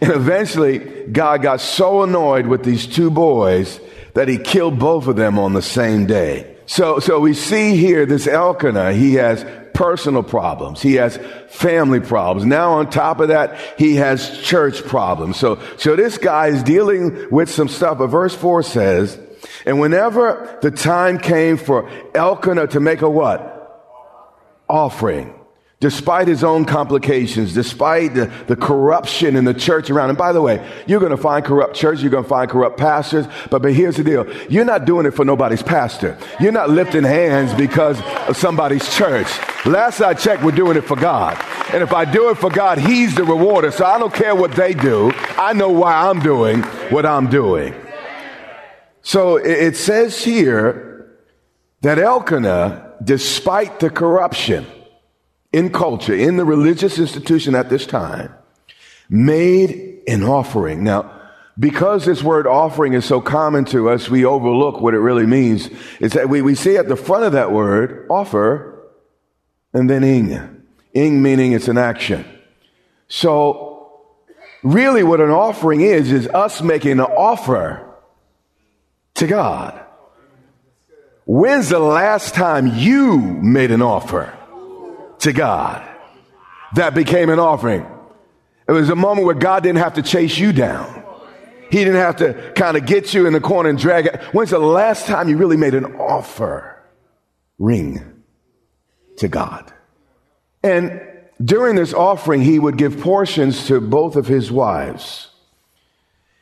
And 0.00 0.12
eventually, 0.12 0.78
God 0.78 1.42
got 1.42 1.60
so 1.60 2.02
annoyed 2.02 2.46
with 2.46 2.62
these 2.62 2.86
two 2.86 3.10
boys 3.10 3.80
that 4.14 4.28
he 4.28 4.38
killed 4.38 4.78
both 4.78 5.06
of 5.06 5.16
them 5.16 5.38
on 5.38 5.52
the 5.52 5.62
same 5.62 6.06
day. 6.06 6.56
So, 6.66 6.98
so 6.98 7.18
we 7.18 7.34
see 7.34 7.76
here 7.76 8.04
this 8.04 8.26
Elkanah, 8.26 8.92
he 8.92 9.14
has 9.14 9.44
personal 9.74 10.22
problems. 10.22 10.82
He 10.82 10.94
has 10.94 11.16
family 11.48 12.00
problems. 12.00 12.44
Now 12.44 12.72
on 12.72 12.90
top 12.90 13.20
of 13.20 13.28
that, 13.28 13.56
he 13.78 13.94
has 13.96 14.40
church 14.42 14.84
problems. 14.84 15.36
So, 15.36 15.60
so 15.76 15.94
this 15.94 16.18
guy 16.18 16.48
is 16.48 16.62
dealing 16.62 17.30
with 17.30 17.48
some 17.48 17.68
stuff. 17.68 17.98
But 17.98 18.08
verse 18.08 18.34
four 18.34 18.62
says, 18.62 19.18
and 19.64 19.80
whenever 19.80 20.58
the 20.62 20.72
time 20.72 21.18
came 21.18 21.56
for 21.56 21.88
Elkanah 22.14 22.66
to 22.68 22.80
make 22.80 23.02
a 23.02 23.08
what? 23.08 23.54
Offering 24.68 25.37
despite 25.80 26.26
his 26.26 26.42
own 26.42 26.64
complications, 26.64 27.54
despite 27.54 28.12
the, 28.14 28.26
the 28.48 28.56
corruption 28.56 29.36
in 29.36 29.44
the 29.44 29.54
church 29.54 29.90
around 29.90 30.10
him. 30.10 30.16
By 30.16 30.32
the 30.32 30.42
way, 30.42 30.66
you're 30.88 30.98
going 30.98 31.12
to 31.12 31.16
find 31.16 31.44
corrupt 31.44 31.76
churches, 31.76 32.02
you're 32.02 32.10
going 32.10 32.24
to 32.24 32.28
find 32.28 32.50
corrupt 32.50 32.78
pastors, 32.78 33.26
but, 33.48 33.62
but 33.62 33.72
here's 33.72 33.96
the 33.96 34.02
deal. 34.02 34.26
You're 34.48 34.64
not 34.64 34.86
doing 34.86 35.06
it 35.06 35.12
for 35.12 35.24
nobody's 35.24 35.62
pastor. 35.62 36.18
You're 36.40 36.52
not 36.52 36.70
lifting 36.70 37.04
hands 37.04 37.54
because 37.54 38.00
of 38.28 38.36
somebody's 38.36 38.92
church. 38.96 39.28
Last 39.66 40.00
I 40.00 40.14
checked, 40.14 40.42
we're 40.42 40.50
doing 40.50 40.76
it 40.76 40.82
for 40.82 40.96
God. 40.96 41.40
And 41.72 41.82
if 41.82 41.92
I 41.92 42.04
do 42.04 42.30
it 42.30 42.38
for 42.38 42.50
God, 42.50 42.78
he's 42.78 43.14
the 43.14 43.24
rewarder. 43.24 43.70
So 43.70 43.84
I 43.84 43.98
don't 43.98 44.12
care 44.12 44.34
what 44.34 44.52
they 44.52 44.74
do. 44.74 45.12
I 45.36 45.52
know 45.52 45.70
why 45.70 46.08
I'm 46.08 46.18
doing 46.20 46.62
what 46.90 47.06
I'm 47.06 47.28
doing. 47.28 47.74
So 49.02 49.36
it, 49.36 49.46
it 49.46 49.76
says 49.76 50.24
here 50.24 51.14
that 51.82 51.98
Elkanah, 51.98 52.94
despite 53.04 53.78
the 53.78 53.90
corruption, 53.90 54.66
in 55.52 55.70
culture, 55.72 56.14
in 56.14 56.36
the 56.36 56.44
religious 56.44 56.98
institution 56.98 57.54
at 57.54 57.70
this 57.70 57.86
time, 57.86 58.32
made 59.08 60.02
an 60.06 60.22
offering. 60.22 60.84
Now, 60.84 61.14
because 61.58 62.04
this 62.04 62.22
word 62.22 62.46
offering 62.46 62.92
is 62.92 63.04
so 63.04 63.20
common 63.20 63.64
to 63.66 63.88
us, 63.90 64.08
we 64.08 64.24
overlook 64.24 64.80
what 64.80 64.94
it 64.94 65.00
really 65.00 65.26
means. 65.26 65.68
It's 65.98 66.14
that 66.14 66.28
we, 66.28 66.40
we 66.42 66.54
see 66.54 66.76
at 66.76 66.88
the 66.88 66.96
front 66.96 67.24
of 67.24 67.32
that 67.32 67.50
word, 67.50 68.06
offer, 68.08 68.88
and 69.72 69.90
then 69.90 70.04
ing. 70.04 70.64
Ing 70.94 71.22
meaning 71.22 71.52
it's 71.52 71.68
an 71.68 71.78
action. 71.78 72.24
So, 73.08 74.00
really 74.62 75.02
what 75.02 75.20
an 75.20 75.30
offering 75.30 75.80
is, 75.80 76.12
is 76.12 76.28
us 76.28 76.62
making 76.62 76.92
an 76.92 77.00
offer 77.00 77.84
to 79.14 79.26
God. 79.26 79.80
When's 81.26 81.68
the 81.68 81.78
last 81.78 82.34
time 82.34 82.78
you 82.78 83.18
made 83.18 83.70
an 83.70 83.82
offer? 83.82 84.37
To 85.20 85.32
God. 85.32 85.86
That 86.74 86.94
became 86.94 87.30
an 87.30 87.38
offering. 87.38 87.86
It 88.68 88.72
was 88.72 88.90
a 88.90 88.96
moment 88.96 89.26
where 89.26 89.34
God 89.34 89.62
didn't 89.62 89.78
have 89.78 89.94
to 89.94 90.02
chase 90.02 90.36
you 90.38 90.52
down. 90.52 91.04
He 91.70 91.78
didn't 91.78 91.96
have 91.96 92.16
to 92.16 92.52
kind 92.54 92.76
of 92.76 92.86
get 92.86 93.12
you 93.14 93.26
in 93.26 93.32
the 93.32 93.40
corner 93.40 93.68
and 93.68 93.78
drag 93.78 94.06
it. 94.06 94.22
When's 94.32 94.50
the 94.50 94.58
last 94.58 95.06
time 95.06 95.28
you 95.28 95.36
really 95.36 95.56
made 95.56 95.74
an 95.74 95.96
offer 95.96 96.82
ring 97.58 98.22
to 99.16 99.28
God? 99.28 99.72
And 100.62 101.00
during 101.42 101.76
this 101.76 101.94
offering, 101.94 102.42
he 102.42 102.58
would 102.58 102.76
give 102.76 103.00
portions 103.00 103.66
to 103.66 103.80
both 103.80 104.16
of 104.16 104.26
his 104.26 104.50
wives. 104.50 105.28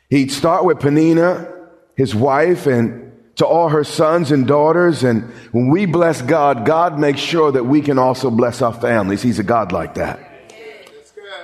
He'd 0.09 0.31
start 0.31 0.63
with 0.65 0.79
Peninnah, 0.79 1.53
his 1.95 2.15
wife, 2.15 2.65
and 2.65 3.06
to 3.37 3.45
all 3.45 3.69
her 3.69 3.83
sons 3.83 4.31
and 4.31 4.45
daughters. 4.45 5.03
And 5.03 5.23
when 5.51 5.69
we 5.69 5.85
bless 5.85 6.21
God, 6.21 6.65
God 6.65 6.99
makes 6.99 7.19
sure 7.19 7.51
that 7.51 7.63
we 7.63 7.81
can 7.81 7.97
also 7.97 8.29
bless 8.29 8.61
our 8.61 8.73
families. 8.73 9.21
He's 9.21 9.39
a 9.39 9.43
God 9.43 9.71
like 9.71 9.95
that. 9.95 10.19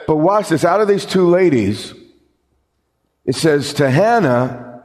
But 0.06 0.18
watch 0.18 0.50
this. 0.50 0.66
Out 0.66 0.82
of 0.82 0.88
these 0.88 1.06
two 1.06 1.28
ladies, 1.28 1.94
it 3.26 3.36
says 3.36 3.74
to 3.76 3.90
Hannah, 3.90 4.84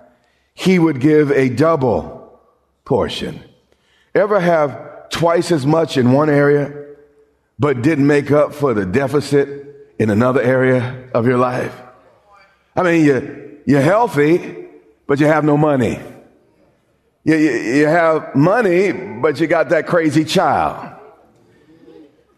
he 0.55 0.79
would 0.79 1.01
give 1.01 1.33
a 1.33 1.49
double 1.49 2.41
portion. 2.85 3.43
Ever 4.15 4.39
have 4.39 5.09
twice 5.11 5.51
as 5.51 5.67
much 5.67 5.97
in 5.97 6.13
one 6.13 6.29
area, 6.29 6.73
but 7.59 7.83
didn't 7.83 8.07
make 8.07 8.31
up 8.31 8.55
for 8.55 8.75
the 8.75 8.85
deficit 8.85 9.95
in 9.99 10.11
another 10.11 10.43
area 10.43 11.09
of 11.15 11.27
your 11.27 11.39
life? 11.39 11.75
I 12.77 12.83
mean, 12.83 13.05
you, 13.05 13.61
you're 13.67 13.81
healthy, 13.81 14.67
but 15.07 15.21
you 15.21 15.27
have 15.27 15.45
no 15.45 15.57
money. 15.57 15.99
You, 17.29 17.37
you, 17.37 17.51
you 17.51 17.87
have 17.87 18.35
money, 18.35 18.91
but 18.91 19.39
you 19.39 19.47
got 19.47 19.69
that 19.69 19.87
crazy 19.87 20.25
child. 20.25 20.95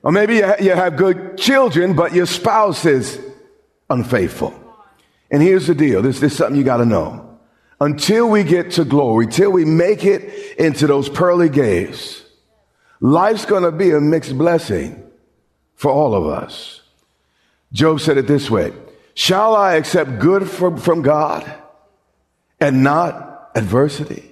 Or 0.03 0.11
maybe 0.11 0.39
you, 0.39 0.53
you 0.61 0.71
have 0.73 0.97
good 0.97 1.39
children, 1.39 1.95
but 1.95 2.13
your 2.13 2.27
spouse 2.27 2.85
is 2.85 3.21
unfaithful. 3.89 4.53
And 5.31 5.41
here's 5.41 5.69
the 5.69 5.77
deal. 5.77 6.03
This, 6.03 6.19
this 6.19 6.33
is 6.33 6.39
something 6.39 6.57
you 6.59 6.65
got 6.65 6.79
to 6.79 6.85
know. 6.85 7.39
Until 7.81 8.29
we 8.29 8.43
get 8.43 8.73
to 8.73 8.85
glory, 8.85 9.29
till 9.29 9.53
we 9.53 9.65
make 9.65 10.05
it 10.05 10.59
into 10.59 10.89
those 10.89 11.09
pearly 11.09 11.49
gates, 11.49 12.25
life's 12.99 13.45
going 13.45 13.63
to 13.63 13.71
be 13.71 13.93
a 13.93 14.01
mixed 14.01 14.37
blessing 14.37 15.09
for 15.77 15.93
all 15.93 16.17
of 16.17 16.27
us. 16.27 16.81
Job 17.73 18.01
said 18.01 18.19
it 18.19 18.27
this 18.27 18.51
way. 18.51 18.73
Shall 19.15 19.55
I 19.55 19.75
accept 19.75 20.19
good 20.19 20.51
from, 20.51 20.79
from 20.79 21.03
God 21.03 21.49
and 22.59 22.83
not 22.83 23.53
adversity? 23.55 24.30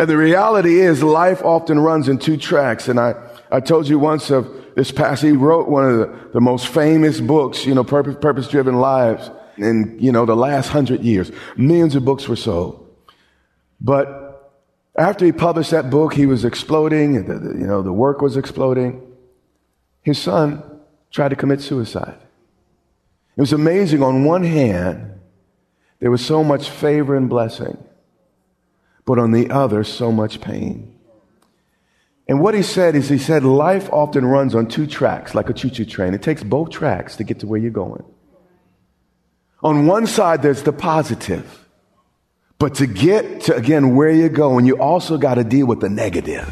And 0.00 0.08
the 0.08 0.16
reality 0.16 0.80
is 0.80 1.02
life 1.02 1.42
often 1.44 1.78
runs 1.78 2.08
in 2.08 2.16
two 2.16 2.38
tracks. 2.38 2.88
And 2.88 2.98
I, 2.98 3.16
I 3.50 3.60
told 3.60 3.86
you 3.86 3.98
once 3.98 4.30
of 4.30 4.48
this 4.74 4.90
pastor, 4.90 5.26
he 5.26 5.32
wrote 5.34 5.68
one 5.68 5.84
of 5.84 5.98
the, 5.98 6.30
the 6.32 6.40
most 6.40 6.68
famous 6.68 7.20
books, 7.20 7.66
you 7.66 7.74
know, 7.74 7.84
purpose, 7.84 8.16
purpose 8.18 8.48
driven 8.48 8.76
lives 8.76 9.30
in, 9.58 9.98
you 10.00 10.10
know, 10.10 10.24
the 10.24 10.34
last 10.34 10.68
hundred 10.68 11.02
years. 11.02 11.30
Millions 11.54 11.96
of 11.96 12.06
books 12.06 12.26
were 12.28 12.36
sold. 12.36 12.88
But 13.78 14.50
after 14.96 15.26
he 15.26 15.32
published 15.32 15.72
that 15.72 15.90
book, 15.90 16.14
he 16.14 16.24
was 16.24 16.46
exploding. 16.46 17.26
The, 17.26 17.38
the, 17.38 17.58
you 17.58 17.66
know, 17.66 17.82
the 17.82 17.92
work 17.92 18.22
was 18.22 18.38
exploding. 18.38 19.02
His 20.00 20.18
son 20.18 20.62
tried 21.10 21.28
to 21.28 21.36
commit 21.36 21.60
suicide. 21.60 22.16
It 23.36 23.40
was 23.42 23.52
amazing. 23.52 24.02
On 24.02 24.24
one 24.24 24.44
hand, 24.44 25.20
there 25.98 26.10
was 26.10 26.24
so 26.24 26.42
much 26.42 26.70
favor 26.70 27.14
and 27.14 27.28
blessing 27.28 27.76
but 29.10 29.18
on 29.18 29.32
the 29.32 29.50
other, 29.50 29.82
so 29.82 30.12
much 30.12 30.40
pain. 30.40 30.96
And 32.28 32.40
what 32.40 32.54
he 32.54 32.62
said 32.62 32.94
is, 32.94 33.08
he 33.08 33.18
said, 33.18 33.42
life 33.42 33.92
often 33.92 34.24
runs 34.24 34.54
on 34.54 34.68
two 34.68 34.86
tracks, 34.86 35.34
like 35.34 35.50
a 35.50 35.52
choo 35.52 35.68
choo 35.68 35.84
train. 35.84 36.14
It 36.14 36.22
takes 36.22 36.44
both 36.44 36.70
tracks 36.70 37.16
to 37.16 37.24
get 37.24 37.40
to 37.40 37.48
where 37.48 37.58
you're 37.58 37.72
going. 37.72 38.04
On 39.64 39.88
one 39.88 40.06
side, 40.06 40.42
there's 40.42 40.62
the 40.62 40.72
positive. 40.72 41.66
But 42.60 42.76
to 42.76 42.86
get 42.86 43.40
to, 43.46 43.56
again, 43.56 43.96
where 43.96 44.12
you're 44.12 44.28
going, 44.28 44.64
you 44.64 44.78
also 44.78 45.18
got 45.18 45.34
to 45.34 45.42
deal 45.42 45.66
with 45.66 45.80
the 45.80 45.90
negative. 45.90 46.48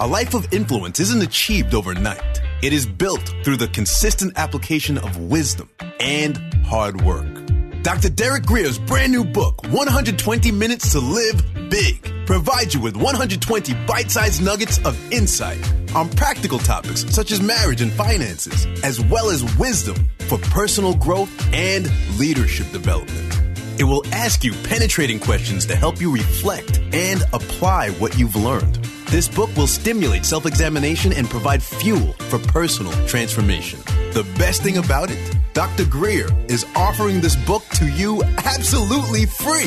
A 0.00 0.08
life 0.08 0.34
of 0.34 0.52
influence 0.52 0.98
isn't 0.98 1.22
achieved 1.22 1.72
overnight. 1.72 2.40
It 2.64 2.72
is 2.72 2.84
built 2.84 3.32
through 3.44 3.58
the 3.58 3.68
consistent 3.68 4.32
application 4.34 4.98
of 4.98 5.18
wisdom 5.18 5.70
and 6.00 6.36
hard 6.66 7.00
work. 7.02 7.53
Dr. 7.84 8.08
Derek 8.08 8.46
Grier's 8.46 8.78
brand 8.78 9.12
new 9.12 9.26
book, 9.26 9.62
120 9.64 10.50
Minutes 10.52 10.92
to 10.92 11.00
Live 11.00 11.68
Big, 11.68 12.10
provides 12.24 12.72
you 12.72 12.80
with 12.80 12.96
120 12.96 13.74
bite 13.86 14.10
sized 14.10 14.42
nuggets 14.42 14.78
of 14.86 14.96
insight 15.12 15.60
on 15.94 16.08
practical 16.08 16.58
topics 16.58 17.04
such 17.14 17.30
as 17.30 17.42
marriage 17.42 17.82
and 17.82 17.92
finances, 17.92 18.64
as 18.82 19.02
well 19.02 19.28
as 19.28 19.44
wisdom 19.58 20.08
for 20.20 20.38
personal 20.38 20.94
growth 20.94 21.30
and 21.52 21.92
leadership 22.18 22.70
development. 22.72 23.38
It 23.78 23.84
will 23.84 24.06
ask 24.14 24.44
you 24.44 24.54
penetrating 24.64 25.20
questions 25.20 25.66
to 25.66 25.76
help 25.76 26.00
you 26.00 26.10
reflect 26.10 26.80
and 26.94 27.22
apply 27.34 27.90
what 27.90 28.18
you've 28.18 28.34
learned. 28.34 28.76
This 29.08 29.28
book 29.28 29.54
will 29.58 29.66
stimulate 29.66 30.24
self 30.24 30.46
examination 30.46 31.12
and 31.12 31.28
provide 31.28 31.62
fuel 31.62 32.14
for 32.30 32.38
personal 32.38 32.92
transformation. 33.06 33.78
The 34.14 34.22
best 34.38 34.62
thing 34.62 34.76
about 34.76 35.10
it, 35.10 35.36
Dr. 35.54 35.84
Grier 35.84 36.28
is 36.46 36.64
offering 36.76 37.20
this 37.20 37.34
book 37.34 37.64
to 37.70 37.88
you 37.88 38.22
absolutely 38.44 39.26
free. 39.26 39.66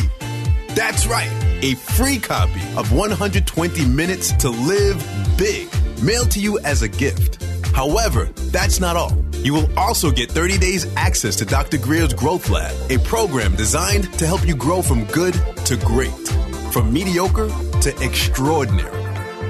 That's 0.69 1.05
right, 1.05 1.29
a 1.61 1.75
free 1.75 2.17
copy 2.17 2.61
of 2.77 2.93
120 2.93 3.85
Minutes 3.87 4.31
to 4.37 4.49
Live 4.49 5.05
Big, 5.37 5.67
mailed 6.01 6.31
to 6.31 6.39
you 6.39 6.59
as 6.59 6.81
a 6.81 6.87
gift. 6.87 7.43
However, 7.75 8.29
that's 8.53 8.79
not 8.79 8.95
all. 8.95 9.21
You 9.33 9.53
will 9.53 9.77
also 9.77 10.11
get 10.11 10.31
30 10.31 10.57
days 10.59 10.95
access 10.95 11.35
to 11.35 11.45
Dr. 11.45 11.77
Grier's 11.77 12.13
Growth 12.13 12.49
Lab, 12.49 12.73
a 12.89 12.99
program 12.99 13.53
designed 13.57 14.13
to 14.13 14.25
help 14.25 14.47
you 14.47 14.55
grow 14.55 14.81
from 14.81 15.03
good 15.07 15.33
to 15.65 15.75
great, 15.75 16.27
from 16.71 16.93
mediocre 16.93 17.49
to 17.81 18.01
extraordinary. 18.01 19.03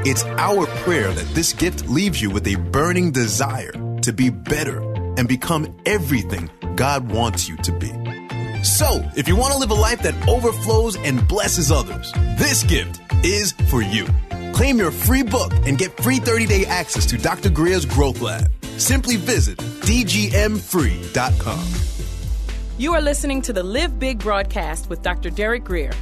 It's 0.10 0.24
our 0.40 0.66
prayer 0.82 1.12
that 1.12 1.36
this 1.36 1.54
gift 1.54 1.88
leaves 1.88 2.20
you 2.20 2.32
with 2.32 2.48
a 2.48 2.56
burning 2.56 3.12
desire 3.12 3.74
to 4.02 4.14
be 4.14 4.30
better 4.30 4.87
and 5.18 5.28
become 5.28 5.76
everything 5.86 6.50
God 6.76 7.12
wants 7.12 7.50
you 7.50 7.58
to 7.58 7.72
be. 7.74 7.92
So, 8.64 9.04
if 9.16 9.28
you 9.28 9.36
want 9.36 9.54
to 9.54 9.60
live 9.60 9.72
a 9.72 9.76
life 9.76 10.02
that 10.04 10.16
overflows 10.28 10.96
and 10.96 11.28
blesses 11.28 11.72
others, 11.72 12.12
this 12.38 12.64
gift 12.64 13.02
is 13.24 13.52
for 13.70 13.82
you. 13.82 14.08
Claim 14.54 14.78
your 14.78 14.92
free 14.92 15.24
book 15.24 15.52
and 15.66 15.78
get 15.78 16.02
free 16.02 16.18
30 16.18 16.46
day 16.46 16.66
access 16.66 17.06
to 17.08 17.18
Dr. 17.18 17.50
Grier's 17.50 17.86
Growth 17.86 18.22
Lab. 18.22 18.50
Simply 18.78 19.18
visit 19.18 19.58
dgmfree.com. 19.58 21.66
You 22.78 22.94
are 22.94 23.02
listening 23.02 23.42
to 23.44 23.54
the 23.54 23.64
Live 23.64 24.00
Big 24.00 24.20
broadcast 24.20 24.90
with 24.90 25.02
Dr. 25.02 25.32
Derek 25.32 25.64
Grier. 25.64 25.94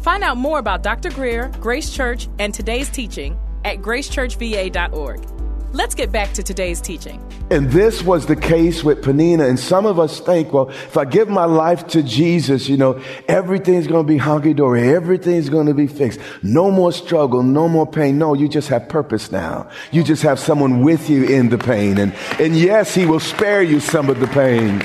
Find 0.00 0.22
out 0.22 0.36
more 0.36 0.58
about 0.58 0.82
Dr. 0.82 1.10
Grier, 1.10 1.50
Grace 1.60 1.90
Church, 1.90 2.28
and 2.38 2.52
today's 2.52 2.90
teaching 2.90 3.38
at 3.64 3.78
gracechurchva.org. 3.78 5.33
Let's 5.74 5.96
get 5.96 6.12
back 6.12 6.32
to 6.34 6.42
today's 6.44 6.80
teaching. 6.80 7.20
And 7.50 7.68
this 7.68 8.00
was 8.00 8.26
the 8.26 8.36
case 8.36 8.84
with 8.84 9.02
Peninnah. 9.02 9.44
And 9.44 9.58
some 9.58 9.86
of 9.86 9.98
us 9.98 10.20
think, 10.20 10.52
well, 10.52 10.68
if 10.68 10.96
I 10.96 11.04
give 11.04 11.28
my 11.28 11.46
life 11.46 11.88
to 11.88 12.02
Jesus, 12.04 12.68
you 12.68 12.76
know, 12.76 13.02
everything's 13.26 13.88
going 13.88 14.06
to 14.06 14.12
be 14.12 14.16
honky 14.16 14.54
dory. 14.54 14.94
Everything's 14.94 15.48
going 15.48 15.66
to 15.66 15.74
be 15.74 15.88
fixed. 15.88 16.20
No 16.44 16.70
more 16.70 16.92
struggle. 16.92 17.42
No 17.42 17.68
more 17.68 17.88
pain. 17.88 18.18
No, 18.18 18.34
you 18.34 18.48
just 18.48 18.68
have 18.68 18.88
purpose 18.88 19.32
now. 19.32 19.68
You 19.90 20.04
just 20.04 20.22
have 20.22 20.38
someone 20.38 20.82
with 20.82 21.10
you 21.10 21.24
in 21.24 21.48
the 21.48 21.58
pain. 21.58 21.98
And, 21.98 22.14
and 22.38 22.54
yes, 22.54 22.94
he 22.94 23.04
will 23.04 23.18
spare 23.18 23.60
you 23.60 23.80
some 23.80 24.08
of 24.08 24.20
the 24.20 24.28
pain. 24.28 24.80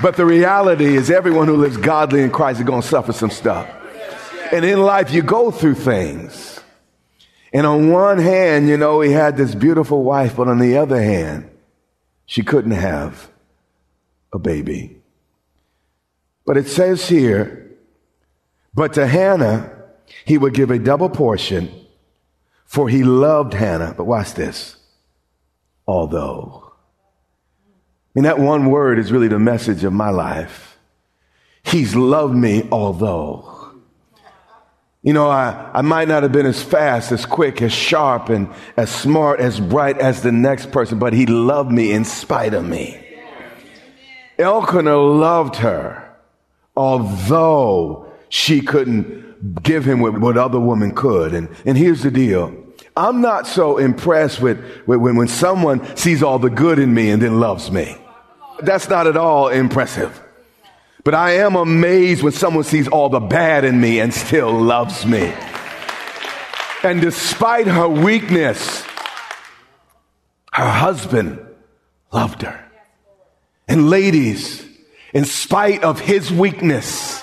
But 0.00 0.16
the 0.16 0.24
reality 0.24 0.96
is 0.96 1.10
everyone 1.10 1.46
who 1.46 1.58
lives 1.58 1.76
godly 1.76 2.22
in 2.22 2.30
Christ 2.30 2.60
is 2.60 2.64
going 2.64 2.80
to 2.80 2.88
suffer 2.88 3.12
some 3.12 3.28
stuff. 3.28 3.68
And 4.50 4.64
in 4.64 4.80
life, 4.80 5.12
you 5.12 5.20
go 5.20 5.50
through 5.50 5.74
things. 5.74 6.59
And 7.52 7.66
on 7.66 7.90
one 7.90 8.18
hand, 8.18 8.68
you 8.68 8.76
know, 8.76 9.00
he 9.00 9.10
had 9.12 9.36
this 9.36 9.54
beautiful 9.54 10.02
wife, 10.04 10.36
but 10.36 10.48
on 10.48 10.58
the 10.58 10.76
other 10.76 11.00
hand, 11.00 11.50
she 12.26 12.42
couldn't 12.42 12.70
have 12.70 13.28
a 14.32 14.38
baby. 14.38 15.00
But 16.46 16.56
it 16.56 16.68
says 16.68 17.08
here, 17.08 17.76
but 18.74 18.94
to 18.94 19.06
Hannah, 19.06 19.76
he 20.24 20.38
would 20.38 20.54
give 20.54 20.70
a 20.70 20.78
double 20.78 21.08
portion, 21.08 21.70
for 22.66 22.88
he 22.88 23.02
loved 23.02 23.52
Hannah. 23.52 23.94
But 23.96 24.04
watch 24.04 24.34
this. 24.34 24.76
Although. 25.86 26.72
I 27.66 28.10
mean, 28.14 28.24
that 28.24 28.38
one 28.38 28.70
word 28.70 28.98
is 28.98 29.10
really 29.10 29.28
the 29.28 29.38
message 29.38 29.82
of 29.82 29.92
my 29.92 30.10
life. 30.10 30.78
He's 31.62 31.94
loved 31.96 32.34
me, 32.34 32.68
although. 32.70 33.49
You 35.02 35.14
know, 35.14 35.30
I, 35.30 35.70
I 35.72 35.80
might 35.80 36.08
not 36.08 36.22
have 36.22 36.32
been 36.32 36.44
as 36.44 36.62
fast, 36.62 37.10
as 37.10 37.24
quick, 37.24 37.62
as 37.62 37.72
sharp, 37.72 38.28
and 38.28 38.52
as 38.76 38.90
smart, 38.90 39.40
as 39.40 39.58
bright 39.58 39.98
as 39.98 40.22
the 40.22 40.32
next 40.32 40.70
person, 40.72 40.98
but 40.98 41.14
he 41.14 41.24
loved 41.24 41.72
me 41.72 41.92
in 41.92 42.04
spite 42.04 42.52
of 42.52 42.66
me. 42.66 43.02
Elkanah 44.38 44.98
loved 44.98 45.56
her, 45.56 46.16
although 46.76 48.12
she 48.28 48.60
couldn't 48.60 49.62
give 49.62 49.86
him 49.86 50.00
what, 50.00 50.18
what 50.18 50.36
other 50.36 50.60
women 50.60 50.94
could. 50.94 51.32
And, 51.32 51.48
and 51.64 51.78
here's 51.78 52.02
the 52.02 52.10
deal. 52.10 52.54
I'm 52.96 53.22
not 53.22 53.46
so 53.46 53.78
impressed 53.78 54.40
with, 54.40 54.58
with 54.86 55.00
when, 55.00 55.16
when 55.16 55.28
someone 55.28 55.96
sees 55.96 56.22
all 56.22 56.38
the 56.38 56.50
good 56.50 56.78
in 56.78 56.92
me 56.92 57.10
and 57.10 57.22
then 57.22 57.40
loves 57.40 57.70
me. 57.70 57.96
That's 58.60 58.90
not 58.90 59.06
at 59.06 59.16
all 59.16 59.48
impressive. 59.48 60.20
But 61.04 61.14
I 61.14 61.32
am 61.32 61.56
amazed 61.56 62.22
when 62.22 62.32
someone 62.32 62.64
sees 62.64 62.88
all 62.88 63.08
the 63.08 63.20
bad 63.20 63.64
in 63.64 63.80
me 63.80 64.00
and 64.00 64.12
still 64.12 64.52
loves 64.52 65.06
me. 65.06 65.32
And 66.82 67.00
despite 67.00 67.66
her 67.66 67.88
weakness, 67.88 68.82
her 70.52 70.70
husband 70.70 71.38
loved 72.12 72.42
her. 72.42 72.64
And 73.68 73.88
ladies, 73.88 74.66
in 75.12 75.24
spite 75.24 75.84
of 75.84 76.00
his 76.00 76.30
weakness, 76.30 77.22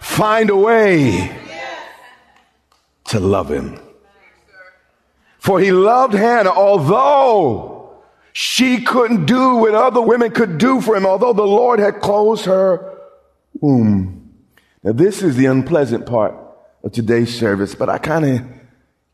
find 0.00 0.50
a 0.50 0.56
way 0.56 1.36
to 3.06 3.20
love 3.20 3.50
him. 3.50 3.78
For 5.38 5.60
he 5.60 5.72
loved 5.72 6.14
Hannah, 6.14 6.50
although 6.50 7.77
she 8.40 8.82
couldn't 8.82 9.26
do 9.26 9.56
what 9.56 9.74
other 9.74 10.00
women 10.00 10.30
could 10.30 10.58
do 10.58 10.80
for 10.80 10.94
him, 10.94 11.04
although 11.04 11.32
the 11.32 11.42
Lord 11.42 11.80
had 11.80 12.00
closed 12.00 12.44
her 12.44 12.96
womb. 13.60 14.32
Now, 14.84 14.92
this 14.92 15.24
is 15.24 15.34
the 15.34 15.46
unpleasant 15.46 16.06
part 16.06 16.36
of 16.84 16.92
today's 16.92 17.36
service, 17.36 17.74
but 17.74 17.88
I 17.88 17.98
kind 17.98 18.24
of 18.24 18.46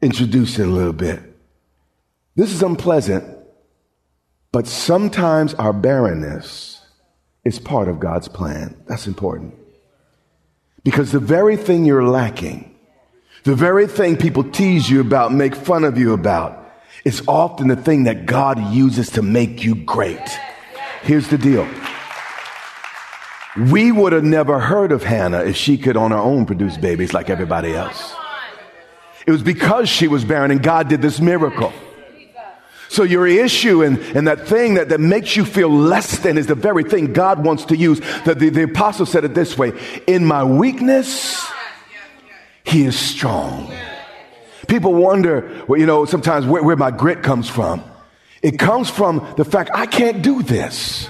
introduced 0.02 0.58
it 0.58 0.64
a 0.64 0.70
little 0.70 0.92
bit. 0.92 1.22
This 2.36 2.52
is 2.52 2.62
unpleasant, 2.62 3.24
but 4.52 4.66
sometimes 4.66 5.54
our 5.54 5.72
barrenness 5.72 6.84
is 7.46 7.58
part 7.58 7.88
of 7.88 8.00
God's 8.00 8.28
plan. 8.28 8.76
That's 8.86 9.06
important. 9.06 9.54
Because 10.82 11.12
the 11.12 11.18
very 11.18 11.56
thing 11.56 11.86
you're 11.86 12.06
lacking, 12.06 12.76
the 13.44 13.54
very 13.54 13.86
thing 13.86 14.18
people 14.18 14.44
tease 14.44 14.90
you 14.90 15.00
about, 15.00 15.32
make 15.32 15.54
fun 15.54 15.84
of 15.84 15.96
you 15.96 16.12
about, 16.12 16.63
is 17.04 17.22
often 17.28 17.68
the 17.68 17.76
thing 17.76 18.04
that 18.04 18.26
God 18.26 18.72
uses 18.72 19.10
to 19.10 19.22
make 19.22 19.62
you 19.62 19.74
great. 19.74 20.18
Here's 21.02 21.28
the 21.28 21.38
deal. 21.38 21.68
We 23.70 23.92
would 23.92 24.12
have 24.12 24.24
never 24.24 24.58
heard 24.58 24.90
of 24.90 25.02
Hannah 25.02 25.44
if 25.44 25.56
she 25.56 25.78
could 25.78 25.96
on 25.96 26.10
her 26.10 26.16
own 26.16 26.46
produce 26.46 26.76
babies 26.76 27.12
like 27.12 27.30
everybody 27.30 27.72
else. 27.74 28.14
It 29.26 29.30
was 29.30 29.42
because 29.42 29.88
she 29.88 30.08
was 30.08 30.24
barren 30.24 30.50
and 30.50 30.62
God 30.62 30.88
did 30.88 31.02
this 31.02 31.20
miracle. 31.20 31.72
So 32.88 33.02
your 33.02 33.26
issue 33.26 33.82
and, 33.82 33.98
and 34.16 34.28
that 34.28 34.46
thing 34.46 34.74
that, 34.74 34.88
that 34.90 35.00
makes 35.00 35.36
you 35.36 35.44
feel 35.44 35.68
less 35.68 36.18
than 36.18 36.38
is 36.38 36.46
the 36.46 36.54
very 36.54 36.84
thing 36.84 37.12
God 37.12 37.44
wants 37.44 37.64
to 37.66 37.76
use. 37.76 38.00
The, 38.24 38.34
the, 38.34 38.50
the 38.50 38.62
apostle 38.64 39.06
said 39.06 39.24
it 39.24 39.34
this 39.34 39.58
way, 39.58 39.72
in 40.06 40.24
my 40.24 40.44
weakness, 40.44 41.44
he 42.64 42.84
is 42.84 42.98
strong. 42.98 43.72
People 44.68 44.94
wonder, 44.94 45.64
well, 45.68 45.78
you 45.78 45.86
know, 45.86 46.04
sometimes 46.04 46.46
where, 46.46 46.62
where 46.62 46.76
my 46.76 46.90
grit 46.90 47.22
comes 47.22 47.48
from. 47.48 47.82
It 48.42 48.58
comes 48.58 48.90
from 48.90 49.26
the 49.36 49.44
fact 49.44 49.70
I 49.74 49.86
can't 49.86 50.22
do 50.22 50.42
this. 50.42 51.08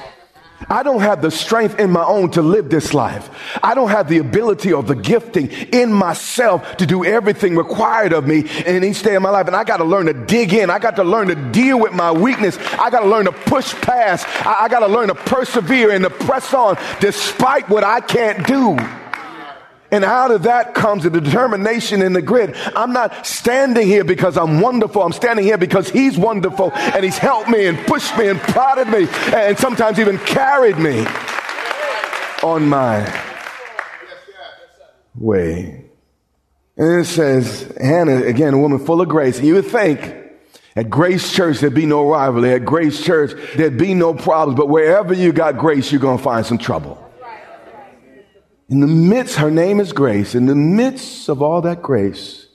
I 0.69 0.83
don't 0.83 1.01
have 1.01 1.21
the 1.21 1.31
strength 1.31 1.79
in 1.79 1.91
my 1.91 2.05
own 2.05 2.31
to 2.33 2.43
live 2.43 2.71
this 2.71 2.95
life. 2.95 3.29
I 3.63 3.75
don't 3.75 3.91
have 3.91 4.09
the 4.09 4.19
ability 4.19 4.73
or 4.73 4.83
the 4.83 4.95
gifting 4.95 5.51
in 5.51 5.93
myself 5.93 6.77
to 6.79 6.87
do 6.87 7.05
everything 7.05 7.57
required 7.57 8.13
of 8.13 8.27
me 8.27 8.49
in 8.65 8.85
each 8.85 9.03
day 9.03 9.15
of 9.15 9.23
my 9.23 9.31
life. 9.31 9.47
And 9.47 9.57
I 9.57 9.65
got 9.65 9.79
to 9.79 9.85
learn 9.85 10.07
to 10.07 10.15
dig 10.15 10.55
in. 10.55 10.71
I 10.71 10.79
got 10.79 10.97
to 10.97 11.05
learn 11.05 11.29
to 11.29 11.35
deal 11.35 11.79
with 11.79 11.93
my 11.93 12.13
weakness. 12.13 12.57
I 12.79 12.91
got 12.91 13.01
to 13.01 13.09
learn 13.09 13.27
to 13.27 13.33
push 13.33 13.75
past. 13.75 14.27
I, 14.47 14.65
I 14.65 14.69
got 14.69 14.81
to 14.81 14.89
learn 14.89 15.09
to 15.09 15.15
persevere 15.15 15.91
and 15.91 16.05
to 16.05 16.11
press 16.11 16.55
on 16.55 16.79
despite 17.01 17.69
what 17.69 17.85
I 17.85 18.01
can't 18.01 18.47
do. 18.47 18.79
And 19.91 20.05
out 20.05 20.31
of 20.31 20.45
that 20.45 20.75
comes 20.75 21.05
a 21.05 21.11
determination 21.11 22.03
in 22.03 22.15
the 22.15 22.23
grid. 22.23 22.57
I'm 22.75 22.93
not 22.93 23.27
standing 23.27 23.87
here 23.87 24.05
because 24.05 24.37
I'm 24.37 24.61
wonderful. 24.61 25.03
I'm 25.03 25.13
standing 25.13 25.45
here 25.45 25.59
because 25.59 25.89
He's 25.89 26.19
wonderful 26.19 26.73
and 26.73 27.05
He's 27.05 27.19
helped 27.19 27.49
me 27.49 27.67
and 27.67 27.79
pushed 27.87 28.17
me 28.19 28.29
and 28.29 28.41
prodded 28.41 28.89
me 28.89 29.07
and 29.33 29.59
sometimes 29.59 29.99
even 29.99 30.19
carried 30.19 30.79
me 30.79 31.07
on 32.43 32.69
my 32.69 33.05
way. 35.15 35.85
And 36.77 37.01
it 37.01 37.05
says, 37.05 37.73
Hannah, 37.81 38.23
again, 38.25 38.55
a 38.55 38.59
woman 38.59 38.81
full 38.81 39.01
of 39.01 39.09
grace. 39.09 39.39
And 39.39 39.47
you 39.47 39.55
would 39.55 39.67
think 39.67 40.17
at 40.75 40.91
Grace 40.91 41.33
Church 41.33 41.61
there'd 41.61 41.75
be 41.75 41.87
no 41.87 42.09
rivalry. 42.09 42.53
At 42.55 42.65
Grace 42.65 43.03
Church 43.03 43.33
there'd 43.55 43.79
be 43.79 43.95
no 43.95 44.13
problems. 44.13 44.59
But 44.59 44.69
wherever 44.69 45.15
you 45.15 45.33
got 45.33 45.57
grace, 45.57 45.93
you're 45.93 46.01
going 46.01 46.19
to 46.19 46.25
find 46.25 46.45
some 46.45 46.59
trouble. 46.59 47.04
In 48.69 48.81
the 48.81 48.87
midst, 48.87 49.37
her 49.37 49.51
name 49.51 49.79
is 49.79 49.93
grace, 49.93 50.35
in 50.35 50.47
the 50.47 50.55
midst 50.55 51.29
of 51.29 51.43
all 51.43 51.61
that 51.63 51.83
grace, 51.83 52.47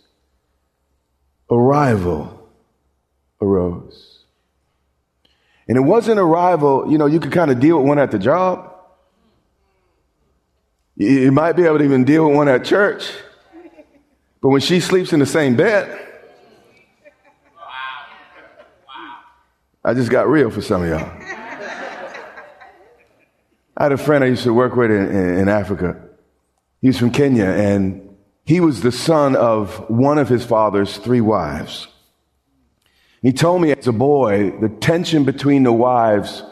a 1.50 1.58
rival 1.58 2.50
arose. 3.42 4.24
And 5.68 5.78
it 5.78 5.82
wasn't 5.82 6.20
a 6.20 6.24
rival, 6.24 6.92
you 6.92 6.98
know, 6.98 7.06
you 7.06 7.20
could 7.20 7.32
kind 7.32 7.52
of 7.52 7.60
deal 7.60 7.78
with 7.78 7.86
one 7.86 8.00
at 8.00 8.10
the 8.10 8.18
job. 8.18 8.74
You 10.96 11.32
might 11.32 11.54
be 11.54 11.64
able 11.64 11.78
to 11.78 11.84
even 11.84 12.04
deal 12.04 12.28
with 12.28 12.36
one 12.36 12.48
at 12.48 12.66
church. 12.66 13.12
But 14.42 14.50
when 14.50 14.62
she 14.62 14.80
sleeps 14.80 15.14
in 15.14 15.20
the 15.20 15.26
same 15.26 15.56
bed, 15.56 16.08
I 19.84 19.94
just 19.94 20.10
got 20.10 20.28
real 20.28 20.50
for 20.50 20.62
some 20.62 20.84
of 20.84 20.90
y'all. 20.90 21.39
I 23.80 23.84
had 23.84 23.92
a 23.94 23.98
friend 23.98 24.26
I 24.26 24.28
used 24.28 24.44
to 24.44 24.54
work 24.54 24.76
with 24.76 24.92
in, 24.92 25.38
in, 25.38 25.48
Africa. 25.48 25.96
He's 26.82 27.00
from 27.00 27.12
Kenya, 27.12 27.46
and 27.46 28.14
he 28.44 28.60
was 28.60 28.82
the 28.82 28.92
son 28.92 29.38
of 29.38 29.90
one 29.90 30.18
of 30.18 30.28
his 30.28 30.46
father's 30.46 30.98
three 30.98 31.22
wives. 31.22 31.88
He 33.22 33.32
told 33.32 33.62
me 33.62 33.72
as 33.72 33.88
a 33.88 33.94
boy, 33.94 34.52
the 34.60 34.68
tension 34.68 35.24
between 35.24 35.64
the 35.64 35.72
wives 35.72 36.44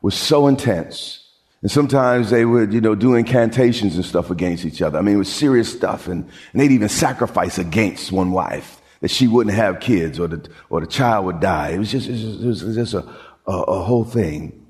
was 0.00 0.14
so 0.14 0.46
intense. 0.46 1.24
And 1.62 1.70
sometimes 1.70 2.30
they 2.30 2.44
would, 2.44 2.72
you 2.72 2.80
know, 2.80 2.94
do 2.94 3.14
incantations 3.14 3.96
and 3.96 4.04
stuff 4.04 4.30
against 4.30 4.64
each 4.64 4.80
other. 4.80 4.98
I 4.98 5.02
mean, 5.02 5.16
it 5.16 5.18
was 5.18 5.32
serious 5.32 5.72
stuff. 5.72 6.06
And, 6.06 6.28
and 6.52 6.60
they'd 6.60 6.70
even 6.70 6.88
sacrifice 6.88 7.58
against 7.58 8.12
one 8.12 8.30
wife 8.30 8.80
that 9.00 9.10
she 9.10 9.26
wouldn't 9.26 9.56
have 9.56 9.80
kids 9.80 10.20
or 10.20 10.28
the, 10.28 10.48
or 10.70 10.80
the 10.80 10.86
child 10.86 11.26
would 11.26 11.40
die. 11.40 11.70
It 11.70 11.78
was 11.78 11.90
just, 11.90 12.08
was, 12.08 12.62
it 12.62 12.66
was 12.66 12.76
just 12.76 12.94
a, 12.94 13.08
a, 13.46 13.52
a 13.52 13.82
whole 13.82 14.04
thing. 14.04 14.65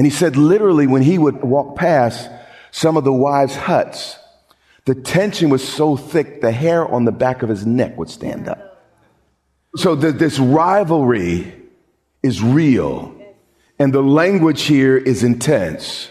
And 0.00 0.06
he 0.06 0.10
said 0.10 0.34
literally 0.34 0.86
when 0.86 1.02
he 1.02 1.18
would 1.18 1.42
walk 1.42 1.76
past 1.76 2.30
some 2.70 2.96
of 2.96 3.04
the 3.04 3.12
wives' 3.12 3.54
huts, 3.54 4.16
the 4.86 4.94
tension 4.94 5.50
was 5.50 5.62
so 5.62 5.94
thick, 5.94 6.40
the 6.40 6.52
hair 6.52 6.88
on 6.88 7.04
the 7.04 7.12
back 7.12 7.42
of 7.42 7.50
his 7.50 7.66
neck 7.66 7.98
would 7.98 8.08
stand 8.08 8.48
up. 8.48 8.82
So 9.76 9.94
the, 9.94 10.10
this 10.10 10.38
rivalry 10.38 11.52
is 12.22 12.42
real. 12.42 13.14
And 13.78 13.92
the 13.92 14.00
language 14.00 14.62
here 14.62 14.96
is 14.96 15.22
intense. 15.22 16.10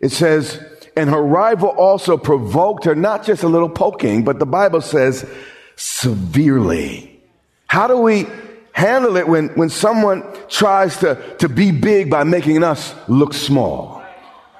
It 0.00 0.12
says, 0.12 0.64
and 0.96 1.10
her 1.10 1.20
rival 1.20 1.70
also 1.70 2.16
provoked 2.16 2.84
her, 2.84 2.94
not 2.94 3.24
just 3.24 3.42
a 3.42 3.48
little 3.48 3.68
poking, 3.68 4.22
but 4.22 4.38
the 4.38 4.46
Bible 4.46 4.80
says 4.80 5.28
severely. 5.74 7.20
How 7.66 7.88
do 7.88 7.96
we 7.96 8.28
handle 8.72 9.16
it 9.16 9.28
when, 9.28 9.48
when 9.50 9.68
someone 9.68 10.24
tries 10.48 10.98
to, 10.98 11.36
to 11.38 11.48
be 11.48 11.70
big 11.70 12.10
by 12.10 12.24
making 12.24 12.62
us 12.62 12.94
look 13.08 13.34
small? 13.34 14.02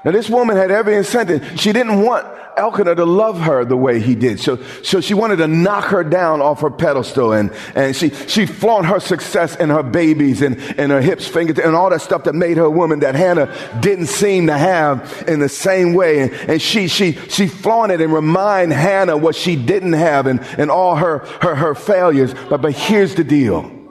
Now, 0.04 0.10
this 0.10 0.28
woman 0.28 0.56
had 0.56 0.70
every 0.70 0.96
incentive. 0.96 1.60
She 1.60 1.72
didn't 1.72 2.02
want 2.02 2.26
Elkanah 2.56 2.94
to 2.96 3.04
love 3.04 3.40
her 3.40 3.64
the 3.64 3.76
way 3.76 4.00
he 4.00 4.14
did. 4.14 4.40
So, 4.40 4.62
so 4.82 5.00
she 5.00 5.14
wanted 5.14 5.36
to 5.36 5.46
knock 5.46 5.86
her 5.86 6.04
down 6.04 6.40
off 6.40 6.60
her 6.60 6.70
pedestal 6.70 7.32
and, 7.32 7.52
and 7.74 7.94
she, 7.94 8.10
she 8.10 8.46
flaunt 8.46 8.86
her 8.86 9.00
success 9.00 9.56
and 9.56 9.70
her 9.70 9.82
babies 9.82 10.42
and, 10.42 10.58
and 10.78 10.92
her 10.92 11.00
hips, 11.00 11.26
fingers, 11.26 11.58
and 11.58 11.74
all 11.74 11.90
that 11.90 12.02
stuff 12.02 12.24
that 12.24 12.34
made 12.34 12.56
her 12.56 12.64
a 12.64 12.70
woman 12.70 13.00
that 13.00 13.14
Hannah 13.14 13.54
didn't 13.80 14.06
seem 14.06 14.48
to 14.48 14.56
have 14.56 15.24
in 15.26 15.40
the 15.40 15.48
same 15.48 15.94
way. 15.94 16.20
And, 16.20 16.32
and 16.32 16.62
she, 16.62 16.88
she, 16.88 17.12
she 17.12 17.46
flaunted 17.46 18.00
and 18.00 18.12
remind 18.12 18.72
Hannah 18.72 19.16
what 19.16 19.34
she 19.34 19.56
didn't 19.56 19.94
have 19.94 20.26
and, 20.26 20.40
and 20.58 20.70
all 20.70 20.96
her, 20.96 21.18
her, 21.40 21.54
her 21.54 21.74
failures. 21.74 22.34
But, 22.48 22.60
but 22.62 22.72
here's 22.72 23.14
the 23.14 23.24
deal. 23.24 23.81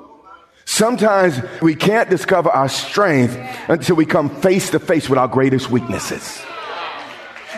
Sometimes 0.72 1.38
we 1.62 1.76
can't 1.76 2.10
discover 2.10 2.50
our 2.50 2.70
strength 2.70 3.38
until 3.68 3.98
we 3.98 4.06
come 4.06 4.30
face 4.30 4.70
to 4.70 4.80
face 4.80 5.10
with 5.10 5.20
our 5.20 5.28
greatest 5.28 5.70
weaknesses. 5.70 6.42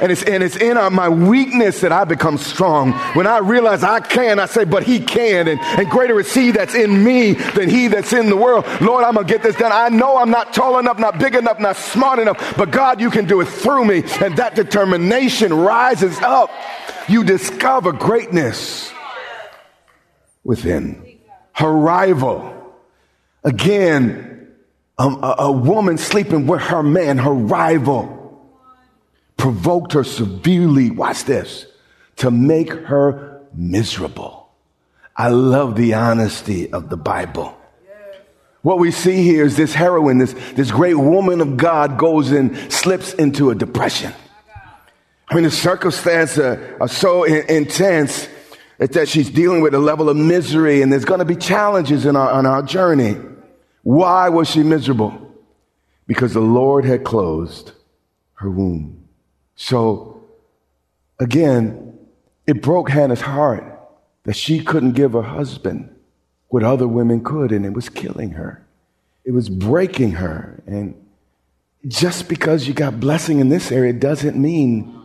And 0.01 0.11
it's, 0.11 0.23
and 0.23 0.41
it's 0.41 0.55
in 0.55 0.77
our, 0.77 0.89
my 0.89 1.09
weakness 1.09 1.81
that 1.81 1.91
I 1.91 2.05
become 2.05 2.39
strong. 2.39 2.93
When 3.13 3.27
I 3.27 3.37
realize 3.37 3.83
I 3.83 3.99
can, 3.99 4.39
I 4.39 4.47
say, 4.47 4.63
but 4.63 4.81
he 4.81 4.99
can. 4.99 5.47
And, 5.47 5.59
and 5.61 5.87
greater 5.91 6.19
is 6.19 6.33
he 6.33 6.49
that's 6.49 6.73
in 6.73 7.03
me 7.03 7.33
than 7.33 7.69
he 7.69 7.87
that's 7.87 8.13
in 8.13 8.31
the 8.31 8.35
world. 8.35 8.65
Lord, 8.81 9.03
I'm 9.03 9.13
going 9.13 9.27
to 9.27 9.31
get 9.31 9.43
this 9.43 9.57
done. 9.57 9.71
I 9.71 9.89
know 9.89 10.17
I'm 10.17 10.31
not 10.31 10.51
tall 10.51 10.79
enough, 10.79 10.97
not 10.97 11.19
big 11.19 11.35
enough, 11.35 11.59
not 11.59 11.75
smart 11.75 12.17
enough, 12.17 12.57
but 12.57 12.71
God, 12.71 12.99
you 12.99 13.11
can 13.11 13.25
do 13.25 13.41
it 13.41 13.45
through 13.47 13.85
me. 13.85 14.03
And 14.21 14.35
that 14.37 14.55
determination 14.55 15.53
rises 15.53 16.19
up. 16.21 16.49
You 17.07 17.23
discover 17.23 17.91
greatness 17.91 18.91
within. 20.43 21.19
Her 21.53 21.71
rival. 21.71 22.52
Again, 23.43 24.53
a, 24.97 25.35
a 25.39 25.51
woman 25.51 25.97
sleeping 25.97 26.47
with 26.47 26.61
her 26.61 26.83
man, 26.83 27.17
her 27.17 27.33
rival 27.33 28.19
provoked 29.37 29.93
her 29.93 30.03
severely, 30.03 30.91
watch 30.91 31.25
this, 31.25 31.65
to 32.17 32.31
make 32.31 32.69
her 32.69 33.41
miserable. 33.53 34.49
I 35.15 35.29
love 35.29 35.75
the 35.75 35.93
honesty 35.95 36.71
of 36.71 36.89
the 36.89 36.97
Bible. 36.97 37.57
What 38.61 38.79
we 38.79 38.91
see 38.91 39.23
here 39.23 39.43
is 39.43 39.57
this 39.57 39.73
heroine, 39.73 40.19
this, 40.19 40.33
this 40.53 40.71
great 40.71 40.93
woman 40.95 41.41
of 41.41 41.57
God 41.57 41.97
goes 41.97 42.31
and 42.31 42.55
slips 42.71 43.13
into 43.13 43.49
a 43.49 43.55
depression. 43.55 44.13
I 45.27 45.35
mean, 45.35 45.43
the 45.43 45.51
circumstances 45.51 46.39
are, 46.39 46.77
are 46.81 46.87
so 46.87 47.23
in, 47.23 47.45
intense 47.49 48.29
that 48.77 49.09
she's 49.09 49.29
dealing 49.29 49.61
with 49.61 49.73
a 49.73 49.79
level 49.79 50.09
of 50.09 50.15
misery 50.15 50.81
and 50.81 50.91
there's 50.91 51.05
going 51.05 51.19
to 51.19 51.25
be 51.25 51.35
challenges 51.35 52.05
in 52.05 52.15
our, 52.15 52.31
on 52.31 52.45
our 52.45 52.61
journey. 52.61 53.17
Why 53.83 54.29
was 54.29 54.49
she 54.49 54.63
miserable? 54.63 55.31
Because 56.07 56.33
the 56.33 56.41
Lord 56.41 56.85
had 56.85 57.03
closed 57.03 57.71
her 58.35 58.49
womb. 58.49 59.07
So 59.55 60.25
again, 61.19 61.97
it 62.47 62.61
broke 62.61 62.89
Hannah's 62.89 63.21
heart 63.21 63.79
that 64.23 64.35
she 64.35 64.63
couldn't 64.63 64.93
give 64.93 65.13
her 65.13 65.21
husband 65.21 65.93
what 66.47 66.63
other 66.63 66.87
women 66.87 67.23
could, 67.23 67.51
and 67.51 67.65
it 67.65 67.73
was 67.73 67.89
killing 67.89 68.31
her. 68.31 68.65
It 69.25 69.31
was 69.31 69.49
breaking 69.49 70.11
her. 70.13 70.61
And 70.67 70.95
just 71.87 72.29
because 72.29 72.67
you 72.67 72.73
got 72.73 72.99
blessing 72.99 73.39
in 73.39 73.49
this 73.49 73.71
area 73.71 73.93
doesn't 73.93 74.37
mean. 74.37 74.99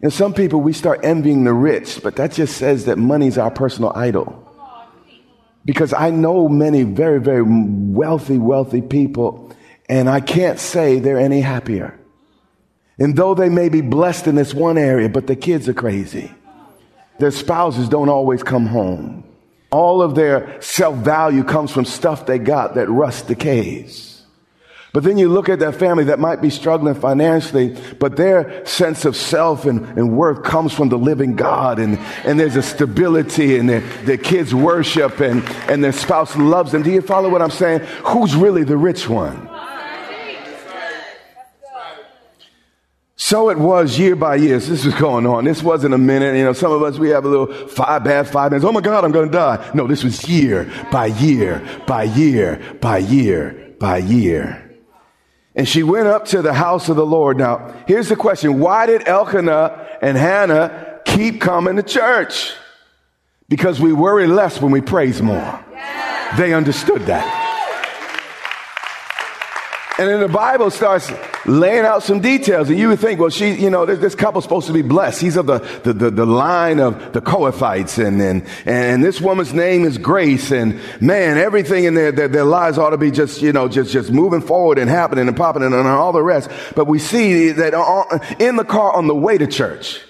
Know, 0.00 0.08
some 0.08 0.34
people 0.34 0.60
we 0.60 0.72
start 0.72 1.00
envying 1.02 1.44
the 1.44 1.52
rich, 1.52 2.00
but 2.02 2.16
that 2.16 2.32
just 2.32 2.56
says 2.56 2.84
that 2.84 2.96
money's 2.96 3.38
our 3.38 3.50
personal 3.50 3.92
idol. 3.94 4.45
Because 5.66 5.92
I 5.92 6.08
know 6.08 6.48
many 6.48 6.84
very, 6.84 7.20
very 7.20 7.42
wealthy, 7.44 8.38
wealthy 8.38 8.80
people, 8.80 9.52
and 9.88 10.08
I 10.08 10.20
can't 10.20 10.58
say 10.58 10.98
they're 10.98 11.20
any 11.20 11.42
happier. 11.42 11.98
And 12.98 13.14
though 13.14 13.34
they 13.34 13.50
may 13.50 13.68
be 13.68 13.82
blessed 13.82 14.26
in 14.26 14.36
this 14.36 14.54
one 14.54 14.78
area, 14.78 15.10
but 15.10 15.26
the 15.26 15.36
kids 15.36 15.68
are 15.68 15.74
crazy. 15.74 16.32
Their 17.18 17.30
spouses 17.30 17.88
don't 17.88 18.08
always 18.08 18.42
come 18.42 18.66
home. 18.66 19.24
All 19.70 20.00
of 20.00 20.14
their 20.14 20.62
self 20.62 20.96
value 20.96 21.44
comes 21.44 21.70
from 21.70 21.84
stuff 21.84 22.24
they 22.24 22.38
got 22.38 22.76
that 22.76 22.88
rust 22.88 23.28
decays. 23.28 24.15
But 24.96 25.04
then 25.04 25.18
you 25.18 25.28
look 25.28 25.50
at 25.50 25.58
that 25.58 25.74
family 25.74 26.04
that 26.04 26.18
might 26.18 26.40
be 26.40 26.48
struggling 26.48 26.94
financially, 26.94 27.76
but 27.98 28.16
their 28.16 28.64
sense 28.64 29.04
of 29.04 29.14
self 29.14 29.66
and, 29.66 29.84
and 29.88 30.16
worth 30.16 30.42
comes 30.42 30.72
from 30.72 30.88
the 30.88 30.96
living 30.96 31.36
God. 31.36 31.78
And, 31.78 31.98
and 32.24 32.40
there's 32.40 32.56
a 32.56 32.62
stability 32.62 33.58
and 33.58 33.68
their, 33.68 33.80
their 34.04 34.16
kids 34.16 34.54
worship 34.54 35.20
and, 35.20 35.44
and 35.68 35.84
their 35.84 35.92
spouse 35.92 36.34
loves 36.34 36.72
them. 36.72 36.82
Do 36.82 36.90
you 36.90 37.02
follow 37.02 37.28
what 37.28 37.42
I'm 37.42 37.50
saying? 37.50 37.80
Who's 38.06 38.34
really 38.34 38.64
the 38.64 38.78
rich 38.78 39.06
one? 39.06 39.50
So 43.16 43.50
it 43.50 43.58
was 43.58 43.98
year 43.98 44.16
by 44.16 44.36
year. 44.36 44.58
This 44.58 44.82
was 44.86 44.94
going 44.94 45.26
on. 45.26 45.44
This 45.44 45.62
wasn't 45.62 45.92
a 45.92 45.98
minute. 45.98 46.38
You 46.38 46.44
know, 46.44 46.54
some 46.54 46.72
of 46.72 46.82
us, 46.82 46.98
we 46.98 47.10
have 47.10 47.26
a 47.26 47.28
little 47.28 47.68
five 47.68 48.02
bad 48.02 48.28
five 48.28 48.50
minutes. 48.50 48.64
Oh 48.64 48.72
my 48.72 48.80
God, 48.80 49.04
I'm 49.04 49.12
going 49.12 49.30
to 49.30 49.36
die. 49.36 49.72
No, 49.74 49.86
this 49.86 50.02
was 50.02 50.26
year 50.26 50.72
by 50.90 51.04
year 51.04 51.62
by 51.86 52.04
year 52.04 52.78
by 52.80 52.96
year 52.96 53.74
by 53.78 53.98
year. 53.98 54.65
And 55.56 55.66
she 55.66 55.82
went 55.82 56.06
up 56.06 56.26
to 56.26 56.42
the 56.42 56.52
house 56.52 56.90
of 56.90 56.96
the 56.96 57.06
Lord. 57.06 57.38
Now, 57.38 57.74
here's 57.88 58.08
the 58.10 58.16
question. 58.16 58.60
Why 58.60 58.84
did 58.84 59.08
Elkanah 59.08 59.88
and 60.02 60.16
Hannah 60.16 61.00
keep 61.06 61.40
coming 61.40 61.76
to 61.76 61.82
church? 61.82 62.52
Because 63.48 63.80
we 63.80 63.92
worry 63.92 64.26
less 64.26 64.60
when 64.60 64.70
we 64.70 64.82
praise 64.82 65.22
more. 65.22 65.64
They 66.36 66.52
understood 66.52 67.02
that. 67.06 67.35
And 69.98 70.10
then 70.10 70.20
the 70.20 70.28
Bible 70.28 70.70
starts 70.70 71.10
laying 71.46 71.86
out 71.86 72.02
some 72.02 72.20
details. 72.20 72.68
And 72.68 72.78
you 72.78 72.88
would 72.88 73.00
think, 73.00 73.18
well, 73.18 73.30
she, 73.30 73.52
you 73.52 73.70
know, 73.70 73.86
this, 73.86 73.98
this 73.98 74.14
couple's 74.14 74.44
supposed 74.44 74.66
to 74.66 74.74
be 74.74 74.82
blessed. 74.82 75.22
He's 75.22 75.36
of 75.36 75.46
the, 75.46 75.58
the, 75.84 75.94
the, 75.94 76.10
the 76.10 76.26
line 76.26 76.80
of 76.80 77.14
the 77.14 77.22
Kohathites. 77.22 78.04
And, 78.04 78.20
and, 78.20 78.46
and 78.66 79.02
this 79.02 79.22
woman's 79.22 79.54
name 79.54 79.84
is 79.84 79.96
Grace. 79.96 80.50
And 80.50 80.80
man, 81.00 81.38
everything 81.38 81.84
in 81.84 81.94
their, 81.94 82.12
their, 82.12 82.28
their 82.28 82.44
lives 82.44 82.76
ought 82.76 82.90
to 82.90 82.98
be 82.98 83.10
just, 83.10 83.40
you 83.40 83.52
know, 83.52 83.68
just, 83.68 83.90
just 83.90 84.10
moving 84.10 84.42
forward 84.42 84.78
and 84.78 84.90
happening 84.90 85.28
and 85.28 85.36
popping 85.36 85.62
and, 85.62 85.74
all 85.74 86.12
the 86.12 86.22
rest. 86.22 86.50
But 86.74 86.86
we 86.86 86.98
see 86.98 87.52
that 87.52 87.72
in 88.38 88.56
the 88.56 88.64
car 88.64 88.92
on 88.92 89.06
the 89.06 89.14
way 89.14 89.38
to 89.38 89.46
church, 89.46 90.00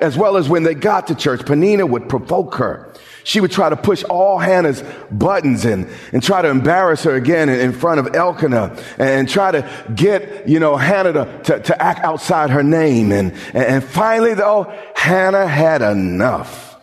as 0.00 0.16
well 0.16 0.36
as 0.36 0.48
when 0.48 0.62
they 0.62 0.74
got 0.74 1.08
to 1.08 1.16
church, 1.16 1.44
Peninnah 1.44 1.86
would 1.86 2.08
provoke 2.08 2.54
her 2.56 2.92
she 3.24 3.40
would 3.40 3.50
try 3.50 3.68
to 3.68 3.76
push 3.76 4.02
all 4.04 4.38
Hannah's 4.38 4.82
buttons 5.10 5.64
and, 5.64 5.88
and 6.12 6.22
try 6.22 6.42
to 6.42 6.48
embarrass 6.48 7.04
her 7.04 7.14
again 7.14 7.48
in, 7.48 7.72
front 7.72 8.00
of 8.00 8.14
Elkanah 8.14 8.76
and, 8.98 9.28
try 9.28 9.50
to 9.50 9.92
get, 9.94 10.48
you 10.48 10.58
know, 10.58 10.76
Hannah 10.76 11.12
to, 11.12 11.40
to, 11.44 11.60
to 11.60 11.82
act 11.82 12.00
outside 12.00 12.50
her 12.50 12.62
name. 12.62 13.12
And, 13.12 13.32
and, 13.54 13.82
finally, 13.82 14.34
though, 14.34 14.72
Hannah 14.94 15.46
had 15.46 15.82
enough. 15.82 16.76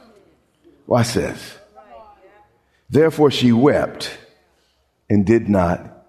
Watch 0.87 1.13
this. 1.13 1.57
Therefore, 2.89 3.29
she 3.29 3.51
wept 3.51 4.17
and 5.09 5.25
did 5.25 5.49
not 5.49 6.05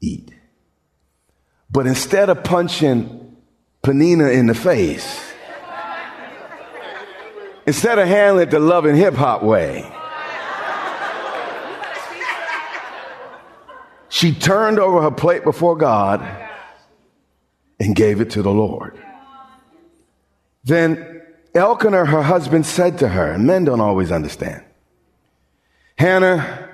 eat. 0.00 0.32
But 1.70 1.86
instead 1.86 2.28
of 2.28 2.44
punching 2.44 3.36
Peninnah 3.82 4.28
in 4.28 4.46
the 4.46 4.54
face, 4.54 5.25
instead 7.66 7.98
of 7.98 8.08
handling 8.08 8.48
it 8.48 8.50
the 8.50 8.60
loving 8.60 8.96
hip 8.96 9.14
hop 9.14 9.42
way, 9.42 9.90
she 14.08 14.32
turned 14.32 14.78
over 14.78 15.02
her 15.02 15.10
plate 15.10 15.44
before 15.44 15.76
God 15.76 16.26
and 17.78 17.94
gave 17.94 18.20
it 18.20 18.30
to 18.30 18.42
the 18.42 18.50
Lord. 18.50 18.98
Then 20.64 21.22
Elkanah, 21.54 22.06
her 22.06 22.22
husband, 22.22 22.66
said 22.66 22.98
to 22.98 23.08
her, 23.08 23.32
and 23.32 23.46
men 23.46 23.64
don't 23.64 23.80
always 23.80 24.10
understand, 24.10 24.62
Hannah, 25.98 26.68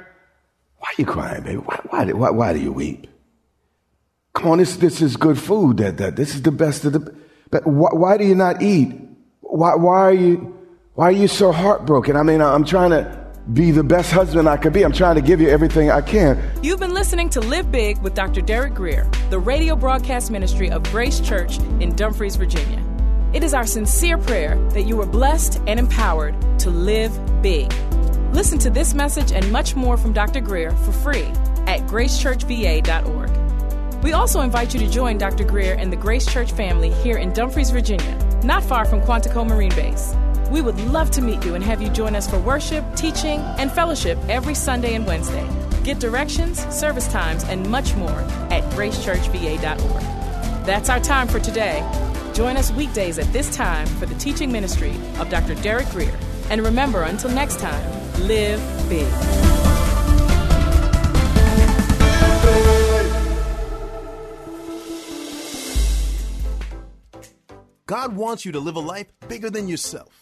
why 0.79 0.89
are 0.89 0.95
you 0.99 1.07
crying, 1.07 1.43
baby? 1.43 1.59
Why, 1.59 1.81
why, 1.89 2.05
why, 2.13 2.31
why 2.31 2.53
do 2.53 2.59
you 2.59 2.73
weep? 2.73 3.07
Come 4.35 4.49
on, 4.49 4.59
this, 4.59 4.77
this 4.77 5.01
is 5.01 5.17
good 5.17 5.39
food. 5.39 5.77
That, 5.77 5.99
that 5.99 6.17
this 6.17 6.35
is 6.35 6.43
the 6.43 6.51
best 6.51 6.85
of 6.85 6.93
the. 6.95 7.17
But 7.51 7.67
why, 7.67 7.91
why 7.93 8.17
do 8.17 8.25
you 8.25 8.35
not 8.35 8.63
eat? 8.63 8.99
Why, 9.41 9.75
why 9.77 9.99
are 9.99 10.13
you 10.13 10.59
why 10.95 11.07
are 11.07 11.13
you 11.13 11.27
so 11.27 11.53
heartbroken? 11.53 12.17
I 12.17 12.23
mean, 12.23 12.43
I'm 12.43 12.65
trying 12.65 12.91
to 12.91 13.27
be 13.55 13.71
the 13.71 13.83
best 13.83 14.13
husband 14.13 14.47
I 14.49 14.59
could 14.59 14.75
be. 14.75 14.85
I'm 14.85 14.93
trying 14.93 15.17
to 15.17 15.23
give 15.23 15.41
you 15.41 15.49
everything 15.49 15.91
I 15.91 16.03
can. 16.03 16.39
You've 16.63 16.81
been 16.81 16.93
listening 16.93 17.31
to 17.31 17.41
Live 17.41 17.73
Big 17.73 17.97
with 18.03 18.13
Dr. 18.15 18.43
Derek 18.43 18.75
Grier, 18.75 19.11
the 19.31 19.39
radio 19.39 19.75
broadcast 19.75 20.31
ministry 20.31 20.71
of 20.71 20.83
Grace 20.85 21.19
Church 21.19 21.59
in 21.81 21.97
Dumfries, 21.97 22.37
Virginia. 22.37 22.85
It 23.33 23.43
is 23.43 23.55
our 23.55 23.67
sincere 23.67 24.19
prayer 24.19 24.57
that 24.71 24.83
you 24.83 25.01
are 25.01 25.07
blessed 25.07 25.63
and 25.67 25.81
empowered 25.81 26.37
to 26.59 26.69
live 26.69 27.19
big. 27.41 27.73
Listen 28.35 28.59
to 28.59 28.69
this 28.69 28.93
message 28.93 29.33
and 29.33 29.51
much 29.51 29.75
more 29.75 29.97
from 29.97 30.13
Dr. 30.13 30.43
Grier 30.43 30.73
for 30.73 30.93
free 30.93 31.25
at 31.67 31.87
gracechurchva.org. 31.89 33.31
We 34.03 34.13
also 34.13 34.43
invite 34.43 34.75
you 34.75 34.81
to 34.81 34.91
join 34.91 35.17
Dr. 35.17 35.45
Grier 35.45 35.73
and 35.75 35.91
the 35.91 35.97
Grace 35.97 36.27
Church 36.27 36.53
family 36.53 36.91
here 36.91 37.17
in 37.17 37.33
Dumfries, 37.33 37.71
Virginia, 37.71 38.19
not 38.45 38.63
far 38.63 38.85
from 38.85 39.01
Quantico 39.01 39.49
Marine 39.49 39.75
Base. 39.75 40.15
We 40.53 40.61
would 40.61 40.79
love 40.93 41.11
to 41.12 41.23
meet 41.23 41.43
you 41.47 41.55
and 41.55 41.65
have 41.65 41.81
you 41.81 41.88
join 41.88 42.15
us 42.15 42.29
for 42.29 42.38
worship, 42.38 42.85
teaching, 42.95 43.41
and 43.41 43.73
fellowship 43.73 44.19
every 44.29 44.55
Sunday 44.55 44.95
and 44.95 45.07
Wednesday. 45.07 45.49
Get 45.83 45.99
directions, 45.99 46.62
service 46.67 47.09
times, 47.09 47.43
and 47.45 47.71
much 47.71 47.97
more 47.97 48.21
at 48.51 48.62
gracechurchva.org. 48.75 50.03
That's 50.67 50.91
our 50.91 51.01
time 51.01 51.27
for 51.27 51.41
today. 51.41 51.81
Join 52.35 52.59
us 52.59 52.71
weekdays 52.73 53.19
at 53.19 53.33
this 53.33 53.57
time 53.57 53.87
for 53.87 54.05
the 54.05 54.15
teaching 54.17 54.53
ministry 54.53 54.95
of 55.19 55.31
Dr. 55.31 55.55
Derek 55.55 55.88
Grier. 55.88 56.19
And 56.51 56.62
remember, 56.62 57.05
until 57.05 57.31
next 57.31 57.59
time, 57.59 57.83
live 58.27 58.61
big. 58.91 59.09
God 67.87 68.17
wants 68.17 68.47
you 68.47 68.53
to 68.53 68.61
live 68.61 68.77
a 68.77 68.81
life 68.81 69.07
bigger 69.29 69.51
than 69.51 69.69
yourself, 69.69 70.22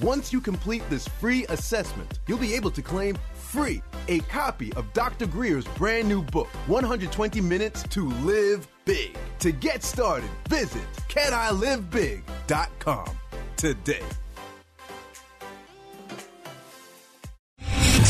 Once 0.00 0.32
you 0.32 0.40
complete 0.40 0.88
this 0.88 1.08
free 1.08 1.44
assessment, 1.48 2.20
you'll 2.28 2.38
be 2.38 2.54
able 2.54 2.70
to 2.70 2.80
claim 2.80 3.18
free 3.34 3.82
a 4.06 4.20
copy 4.20 4.72
of 4.74 4.92
Dr. 4.92 5.26
Grier's 5.26 5.66
brand 5.76 6.08
new 6.08 6.22
book, 6.22 6.46
120 6.68 7.40
Minutes 7.40 7.82
to 7.84 8.08
Live 8.22 8.68
Big. 8.84 9.18
To 9.40 9.50
get 9.50 9.82
started, 9.82 10.30
visit 10.48 10.86
canilivebig.com 11.08 13.08
today. 13.56 14.04